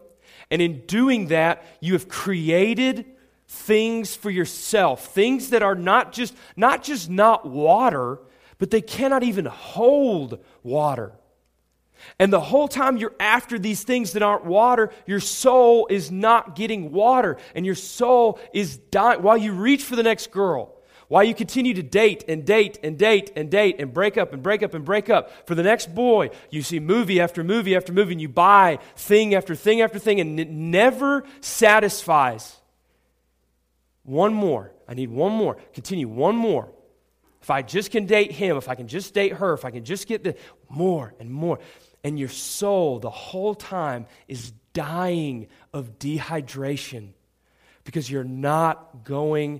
and 0.51 0.61
in 0.61 0.81
doing 0.81 1.27
that, 1.27 1.65
you 1.79 1.93
have 1.93 2.09
created 2.09 3.05
things 3.47 4.15
for 4.15 4.29
yourself, 4.29 5.07
things 5.07 5.49
that 5.49 5.63
are 5.63 5.75
not 5.75 6.11
just 6.11 6.35
not 6.55 6.83
just 6.83 7.09
not 7.09 7.47
water, 7.47 8.19
but 8.59 8.69
they 8.69 8.81
cannot 8.81 9.23
even 9.23 9.45
hold 9.45 10.43
water. 10.61 11.13
And 12.19 12.33
the 12.33 12.41
whole 12.41 12.67
time 12.67 12.97
you're 12.97 13.15
after 13.19 13.57
these 13.57 13.83
things 13.83 14.13
that 14.13 14.23
aren't 14.23 14.45
water, 14.45 14.91
your 15.05 15.19
soul 15.19 15.87
is 15.89 16.11
not 16.11 16.55
getting 16.55 16.91
water, 16.91 17.37
and 17.55 17.65
your 17.65 17.75
soul 17.75 18.39
is 18.53 18.77
dying. 18.77 19.21
While 19.21 19.37
you 19.37 19.53
reach 19.53 19.83
for 19.83 19.95
the 19.95 20.03
next 20.03 20.31
girl 20.31 20.75
while 21.11 21.25
you 21.25 21.35
continue 21.35 21.73
to 21.73 21.83
date 21.83 22.23
and 22.29 22.45
date 22.45 22.79
and 22.83 22.97
date 22.97 23.33
and 23.35 23.51
date 23.51 23.75
and 23.79 23.93
break 23.93 24.17
up 24.17 24.31
and 24.31 24.41
break 24.41 24.63
up 24.63 24.73
and 24.73 24.85
break 24.85 25.09
up, 25.09 25.45
for 25.45 25.55
the 25.55 25.61
next 25.61 25.93
boy, 25.93 26.29
you 26.49 26.61
see 26.61 26.79
movie 26.79 27.19
after 27.19 27.43
movie 27.43 27.75
after 27.75 27.91
movie, 27.91 28.13
and 28.13 28.21
you 28.21 28.29
buy 28.29 28.79
thing 28.95 29.35
after 29.35 29.53
thing 29.53 29.81
after 29.81 29.99
thing, 29.99 30.21
and 30.21 30.39
it 30.39 30.49
never 30.49 31.25
satisfies. 31.41 32.55
One 34.03 34.33
more. 34.33 34.71
I 34.87 34.93
need 34.93 35.09
one 35.09 35.33
more. 35.33 35.57
Continue, 35.73 36.07
one 36.07 36.37
more. 36.37 36.71
If 37.41 37.49
I 37.49 37.61
just 37.61 37.91
can 37.91 38.05
date 38.05 38.31
him, 38.31 38.55
if 38.55 38.69
I 38.69 38.75
can 38.75 38.87
just 38.87 39.13
date 39.13 39.33
her, 39.33 39.51
if 39.51 39.65
I 39.65 39.71
can 39.71 39.83
just 39.83 40.07
get 40.07 40.23
the 40.23 40.37
more 40.69 41.13
and 41.19 41.29
more. 41.29 41.59
And 42.05 42.17
your 42.17 42.29
soul, 42.29 42.99
the 42.99 43.09
whole 43.09 43.53
time, 43.53 44.05
is 44.29 44.53
dying 44.71 45.49
of 45.73 45.99
dehydration 45.99 47.09
because 47.83 48.09
you're 48.09 48.23
not 48.23 49.03
going 49.03 49.59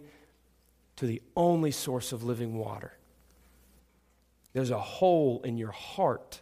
to 1.02 1.08
the 1.08 1.24
only 1.36 1.72
source 1.72 2.12
of 2.12 2.24
living 2.24 2.56
water. 2.56 2.94
There's 4.54 4.70
a 4.70 4.78
hole 4.78 5.42
in 5.44 5.58
your 5.58 5.72
heart, 5.72 6.42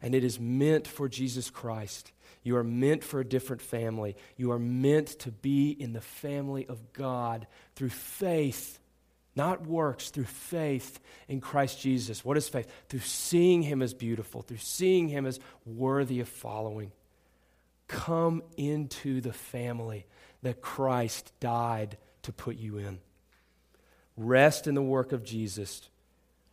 and 0.00 0.14
it 0.14 0.24
is 0.24 0.40
meant 0.40 0.88
for 0.88 1.10
Jesus 1.10 1.50
Christ. 1.50 2.10
You 2.42 2.56
are 2.56 2.64
meant 2.64 3.04
for 3.04 3.20
a 3.20 3.24
different 3.24 3.60
family. 3.60 4.16
You 4.38 4.52
are 4.52 4.58
meant 4.58 5.08
to 5.18 5.30
be 5.30 5.72
in 5.72 5.92
the 5.92 6.00
family 6.00 6.66
of 6.68 6.94
God 6.94 7.46
through 7.76 7.90
faith, 7.90 8.78
not 9.36 9.66
works, 9.66 10.08
through 10.08 10.24
faith 10.24 10.98
in 11.28 11.42
Christ 11.42 11.82
Jesus. 11.82 12.24
What 12.24 12.38
is 12.38 12.48
faith? 12.48 12.66
Through 12.88 13.00
seeing 13.00 13.60
Him 13.60 13.82
as 13.82 13.92
beautiful, 13.92 14.40
through 14.40 14.56
seeing 14.56 15.08
Him 15.08 15.26
as 15.26 15.38
worthy 15.66 16.20
of 16.20 16.30
following. 16.30 16.92
Come 17.88 18.42
into 18.56 19.20
the 19.20 19.34
family 19.34 20.06
that 20.40 20.62
Christ 20.62 21.30
died 21.40 21.98
to 22.22 22.32
put 22.32 22.56
you 22.56 22.78
in. 22.78 23.00
Rest 24.20 24.66
in 24.66 24.74
the 24.74 24.82
work 24.82 25.12
of 25.12 25.24
Jesus. 25.24 25.88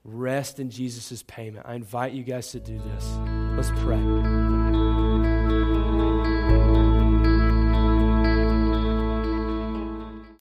Rest 0.06 0.58
in 0.58 0.70
Jesus' 0.70 1.22
payment. 1.24 1.66
I 1.68 1.76
invite 1.76 2.14
you 2.14 2.24
guys 2.24 2.52
to 2.52 2.62
do 2.62 2.80
this. 2.80 3.06
Let's 3.58 3.72
pray. 3.82 4.67